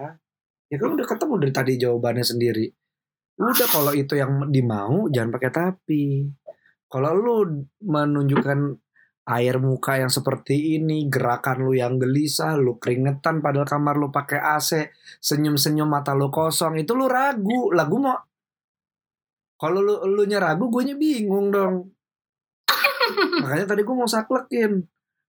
Ya 0.70 0.76
kan 0.78 0.94
udah 0.94 1.08
ketemu 1.10 1.34
dari 1.42 1.54
tadi 1.56 1.74
jawabannya 1.82 2.22
sendiri. 2.22 2.70
Udah 3.42 3.66
kalau 3.74 3.90
itu 3.98 4.14
yang 4.14 4.54
dimau 4.54 5.10
jangan 5.10 5.34
pakai 5.34 5.50
tapi 5.50 6.30
kalau 6.88 7.12
lu 7.14 7.36
menunjukkan 7.84 8.60
air 9.28 9.60
muka 9.60 10.00
yang 10.00 10.08
seperti 10.08 10.80
ini 10.80 11.12
gerakan 11.12 11.68
lu 11.68 11.76
yang 11.76 12.00
gelisah 12.00 12.56
lu 12.56 12.80
keringetan 12.80 13.44
padahal 13.44 13.68
kamar 13.68 14.00
lu 14.00 14.08
pakai 14.08 14.40
AC 14.40 14.88
senyum-senyum 15.20 15.88
mata 15.88 16.16
lu 16.16 16.32
kosong 16.32 16.80
itu 16.80 16.96
lu 16.96 17.12
ragu 17.12 17.76
lah 17.76 17.86
gua 17.92 18.00
mau 18.00 18.18
kalau 19.60 19.84
lu 19.84 20.00
lu 20.04 20.24
ragu 20.40 20.72
gue 20.72 20.96
bingung 20.96 21.52
dong 21.52 21.92
makanya 23.44 23.76
tadi 23.76 23.82
gue 23.84 23.96
mau 23.96 24.08
saklekin 24.08 24.80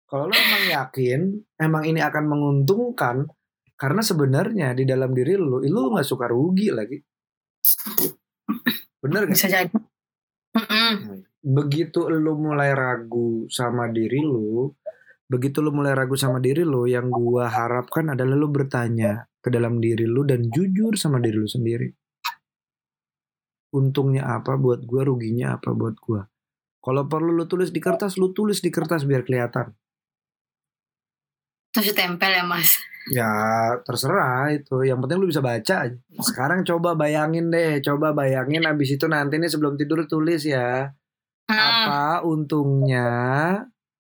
kalau 0.06 0.30
lu 0.30 0.34
emang 0.36 0.64
yakin 0.70 1.20
emang 1.58 1.82
ini 1.82 1.98
akan 1.98 2.24
menguntungkan 2.30 3.26
karena 3.78 4.02
sebenarnya 4.02 4.74
di 4.74 4.82
dalam 4.82 5.14
diri 5.14 5.38
lu, 5.38 5.62
lu 5.62 5.94
nggak 5.94 6.02
suka 6.02 6.26
rugi 6.26 6.74
lagi. 6.74 6.98
Bener 8.98 9.30
gak? 9.30 9.38
Bisa 9.38 9.46
jadi. 9.46 9.70
Begitu 11.38 12.10
lu 12.10 12.34
mulai 12.34 12.74
ragu 12.74 13.46
sama 13.46 13.86
diri 13.94 14.18
lu, 14.18 14.74
begitu 15.30 15.62
lu 15.62 15.70
mulai 15.70 15.94
ragu 15.94 16.18
sama 16.18 16.42
diri 16.42 16.66
lu, 16.66 16.90
yang 16.90 17.08
gua 17.14 17.46
harapkan 17.46 18.10
adalah 18.10 18.34
lu 18.34 18.50
bertanya 18.50 19.30
ke 19.38 19.48
dalam 19.48 19.78
diri 19.78 20.02
lu 20.02 20.26
dan 20.26 20.50
jujur 20.50 20.98
sama 20.98 21.22
diri 21.22 21.38
lu 21.38 21.46
sendiri. 21.46 21.88
Untungnya 23.70 24.34
apa 24.34 24.58
buat 24.58 24.82
gua, 24.82 25.06
ruginya 25.06 25.54
apa 25.54 25.70
buat 25.70 25.94
gua. 26.02 26.26
Kalau 26.82 27.04
perlu 27.06 27.30
lu 27.30 27.46
tulis 27.46 27.70
di 27.70 27.78
kertas, 27.78 28.18
lu 28.18 28.34
tulis 28.34 28.58
di 28.58 28.70
kertas 28.74 29.06
biar 29.06 29.22
kelihatan. 29.22 29.70
Terus 31.68 31.92
ditempel 31.92 32.32
ya 32.32 32.44
mas. 32.48 32.80
Ya 33.12 33.30
terserah 33.84 34.52
itu. 34.52 34.84
Yang 34.84 34.98
penting 35.04 35.18
lu 35.20 35.28
bisa 35.28 35.44
baca 35.44 35.74
aja. 35.84 35.98
Sekarang 36.20 36.64
coba 36.64 36.96
bayangin 36.96 37.52
deh. 37.52 37.80
Coba 37.84 38.16
bayangin 38.16 38.64
abis 38.64 38.96
itu 38.96 39.04
nanti 39.08 39.36
nih 39.36 39.52
sebelum 39.52 39.76
tidur 39.76 40.04
tulis 40.08 40.44
ya. 40.48 40.92
Ah, 41.48 41.56
Apa 41.56 42.00
untungnya 42.28 43.08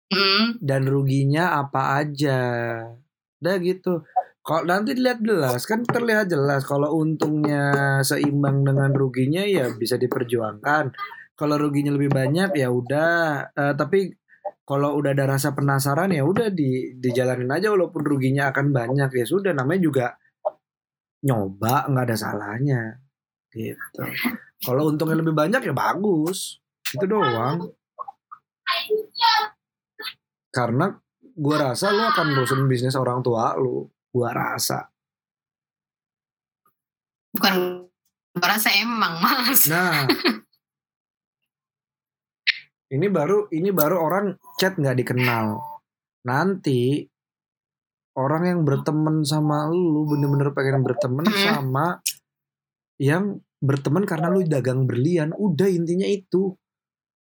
Hmm. 0.08 0.56
dan 0.64 0.88
ruginya 0.88 1.60
apa 1.60 2.00
aja. 2.00 2.40
Udah 3.40 3.56
gitu. 3.60 4.04
Kalau 4.40 4.64
nanti 4.64 4.96
dilihat 4.96 5.20
jelas 5.20 5.68
kan 5.68 5.84
terlihat 5.84 6.32
jelas 6.32 6.64
kalau 6.64 6.96
untungnya 6.96 8.00
seimbang 8.00 8.64
dengan 8.64 8.88
ruginya 8.96 9.44
ya 9.44 9.68
bisa 9.76 10.00
diperjuangkan. 10.00 10.96
Kalau 11.36 11.56
ruginya 11.60 11.92
lebih 11.92 12.08
banyak 12.12 12.56
ya 12.56 12.72
udah 12.72 13.52
Eh, 13.52 13.74
tapi 13.76 14.08
kalau 14.64 14.96
udah 14.96 15.12
ada 15.12 15.36
rasa 15.36 15.52
penasaran 15.52 16.12
ya 16.12 16.24
udah 16.24 16.48
di 16.52 16.96
dijalanin 16.96 17.48
aja 17.52 17.68
walaupun 17.68 18.00
ruginya 18.04 18.48
akan 18.52 18.72
banyak 18.72 19.10
ya 19.12 19.24
sudah 19.28 19.52
namanya 19.52 19.80
juga 19.84 20.06
nyoba 21.24 21.84
nggak 21.90 22.04
ada 22.08 22.16
salahnya 22.16 22.80
gitu. 23.52 24.02
Kalau 24.64 24.88
untungnya 24.90 25.18
lebih 25.20 25.34
banyak 25.36 25.60
ya 25.68 25.74
bagus. 25.74 26.60
Itu 26.94 27.04
doang. 27.04 27.68
Karena 30.48 30.90
gua 31.36 31.56
rasa 31.70 31.92
lu 31.92 32.02
akan 32.02 32.26
bosen 32.36 32.64
bisnis 32.66 32.96
orang 32.96 33.20
tua 33.20 33.52
lu. 33.60 33.84
Gua 34.08 34.32
rasa. 34.32 34.88
Bukan 37.36 37.84
merasa 38.38 38.72
emang 38.72 39.20
mas. 39.20 39.68
Nah. 39.68 40.08
ini 42.94 43.06
baru 43.12 43.52
ini 43.52 43.68
baru 43.68 44.00
orang 44.00 44.26
chat 44.56 44.80
nggak 44.80 45.04
dikenal. 45.04 45.60
Nanti 46.24 47.04
orang 48.16 48.42
yang 48.48 48.60
berteman 48.64 49.22
sama 49.22 49.68
lu 49.70 50.08
bener-bener 50.08 50.50
pengen 50.56 50.82
berteman 50.82 51.28
Hmm. 51.28 51.38
sama 51.38 51.86
yang 52.98 53.38
berteman 53.62 54.02
karena 54.08 54.32
lu 54.32 54.42
dagang 54.48 54.88
berlian. 54.88 55.30
Udah 55.36 55.68
intinya 55.70 56.08
itu. 56.08 56.56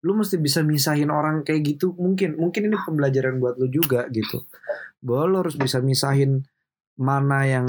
Lu 0.06 0.14
mesti 0.14 0.38
bisa 0.38 0.62
misahin 0.62 1.10
orang 1.10 1.42
kayak 1.42 1.74
gitu. 1.74 1.90
Mungkin 1.98 2.38
mungkin 2.38 2.70
ini 2.70 2.78
pembelajaran 2.78 3.42
buat 3.42 3.58
lu 3.58 3.66
juga 3.66 4.06
gitu. 4.14 4.46
Bahwa 5.02 5.24
lu 5.26 5.36
harus 5.42 5.58
bisa 5.58 5.82
misahin 5.82 6.46
mana 6.94 7.42
yang 7.42 7.66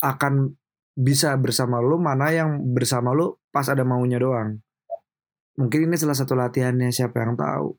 akan 0.00 0.54
bisa 0.94 1.34
bersama 1.40 1.82
lu, 1.82 1.98
mana 1.98 2.30
yang 2.30 2.62
bersama 2.70 3.10
lu 3.10 3.34
pas 3.50 3.66
ada 3.66 3.82
maunya 3.82 4.22
doang. 4.22 4.62
Mungkin 5.58 5.90
ini 5.90 5.98
salah 5.98 6.16
satu 6.16 6.38
latihannya 6.38 6.88
siapa 6.94 7.20
yang 7.20 7.36
tahu. 7.36 7.76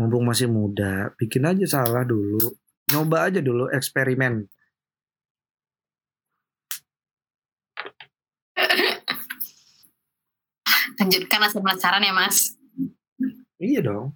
Mumpung 0.00 0.24
masih 0.28 0.48
muda, 0.48 1.12
bikin 1.16 1.44
aja 1.48 1.80
salah 1.80 2.04
dulu. 2.04 2.40
Nyoba 2.92 3.30
aja 3.30 3.40
dulu 3.40 3.68
eksperimen. 3.72 4.48
Lanjutkan 11.00 11.40
rasa 11.40 11.56
penasaran 11.64 12.04
ya 12.04 12.12
mas. 12.12 12.60
Iya 13.56 13.80
dong. 13.80 14.12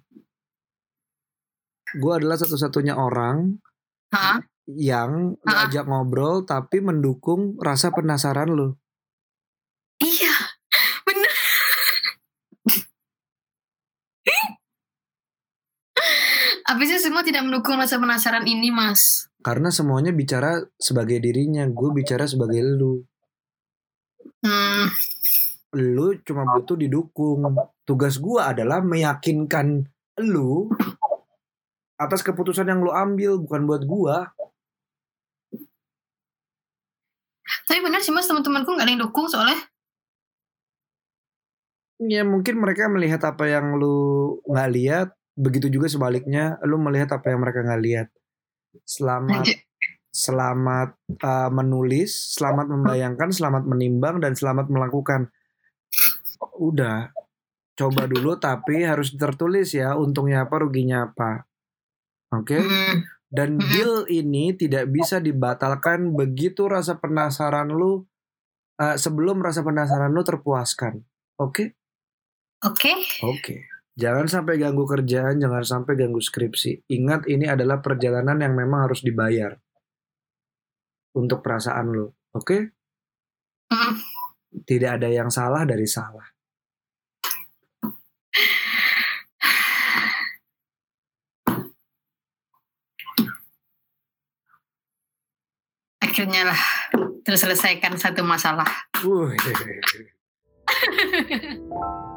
Gue 1.97 2.13
adalah 2.13 2.37
satu-satunya 2.37 2.93
orang 2.93 3.57
Hah? 4.13 4.37
yang 4.69 5.33
ngajak 5.41 5.85
ngobrol 5.89 6.45
tapi 6.45 6.85
mendukung 6.85 7.57
rasa 7.57 7.89
penasaran 7.89 8.53
lu. 8.53 8.77
Iya. 9.97 10.33
Bener. 11.09 11.33
Habisnya 16.65 17.01
semua 17.01 17.21
tidak 17.25 17.45
mendukung 17.45 17.77
rasa 17.77 17.97
penasaran 17.97 18.45
ini 18.45 18.69
mas. 18.69 19.29
Karena 19.45 19.69
semuanya 19.69 20.09
bicara 20.09 20.65
sebagai 20.81 21.21
dirinya, 21.21 21.69
gue 21.69 21.89
bicara 21.93 22.25
sebagai 22.25 22.65
lu. 22.65 23.05
Hmm. 24.41 24.89
Lu 25.75 26.15
cuma 26.23 26.47
butuh 26.55 26.79
didukung. 26.79 27.43
Tugas 27.83 28.15
gue 28.15 28.39
adalah 28.39 28.79
meyakinkan 28.79 29.83
lu 30.23 30.71
atas 31.99 32.23
keputusan 32.23 32.67
yang 32.67 32.79
lu 32.79 32.91
ambil, 32.91 33.39
bukan 33.39 33.61
buat 33.67 33.83
gue. 33.83 34.15
Tapi 37.65 37.79
benar 37.83 37.99
sih 37.99 38.15
mas 38.15 38.27
teman-temanku 38.29 38.71
nggak 38.71 38.87
ada 38.87 38.93
yang 38.95 39.03
dukung 39.03 39.27
soalnya. 39.27 39.59
Ya 41.99 42.27
mungkin 42.27 42.59
mereka 42.59 42.91
melihat 42.91 43.23
apa 43.23 43.47
yang 43.47 43.79
lu 43.79 44.39
nggak 44.47 44.71
lihat, 44.75 45.07
begitu 45.35 45.71
juga 45.71 45.87
sebaliknya, 45.87 46.59
lu 46.67 46.75
melihat 46.79 47.19
apa 47.19 47.31
yang 47.31 47.43
mereka 47.43 47.63
nggak 47.63 47.83
lihat. 47.83 48.07
Selamat 48.83 49.47
Lanjut. 49.47 49.59
selamat 50.11 50.89
uh, 51.23 51.51
menulis, 51.51 52.35
selamat 52.35 52.67
membayangkan, 52.67 53.31
selamat 53.31 53.63
menimbang 53.67 54.19
dan 54.19 54.35
selamat 54.35 54.67
melakukan. 54.67 55.31
Udah, 56.55 57.11
coba 57.75 58.07
dulu 58.07 58.39
tapi 58.39 58.87
harus 58.87 59.11
tertulis 59.15 59.75
ya 59.75 59.99
untungnya 59.99 60.47
apa, 60.47 60.55
ruginya 60.63 61.11
apa. 61.11 61.43
Oke? 62.31 62.59
Hmm. 62.59 63.03
Dan 63.27 63.59
Mhm. 63.59 63.67
deal 63.67 63.93
ini 64.07 64.55
tidak 64.55 64.87
bisa 64.93 65.19
dibatalkan 65.19 66.15
begitu 66.15 66.71
rasa 66.71 66.95
penasaran 67.01 67.67
lu 67.67 68.07
uh, 68.79 68.95
sebelum 68.95 69.43
rasa 69.43 69.59
penasaran 69.65 70.13
lu 70.15 70.23
terpuaskan. 70.23 71.03
Oke? 71.35 71.75
Oke. 72.63 72.95
Oke. 73.27 73.67
Jangan 73.95 74.27
sampai 74.27 74.59
ganggu 74.59 74.83
kerjaan, 74.83 75.39
jangan 75.39 75.63
sampai 75.63 75.95
ganggu 75.95 76.19
skripsi. 76.19 76.87
Ingat 76.91 77.31
ini 77.31 77.47
adalah 77.47 77.79
perjalanan 77.79 78.39
yang 78.43 78.55
memang 78.55 78.87
harus 78.91 78.99
dibayar. 79.03 79.55
Untuk 81.15 81.39
perasaan 81.39 81.95
lo. 81.95 82.15
Oke? 82.35 82.75
Hmm. 83.71 83.95
Tidak 84.67 84.99
ada 84.99 85.07
yang 85.07 85.31
salah 85.31 85.63
dari 85.63 85.87
salah. 85.87 86.34
Akhirnya 96.01 96.47
lah 96.47 96.61
terselesaikan 97.27 97.99
satu 97.99 98.23
masalah. 98.23 98.67
Wuih. 99.03 99.35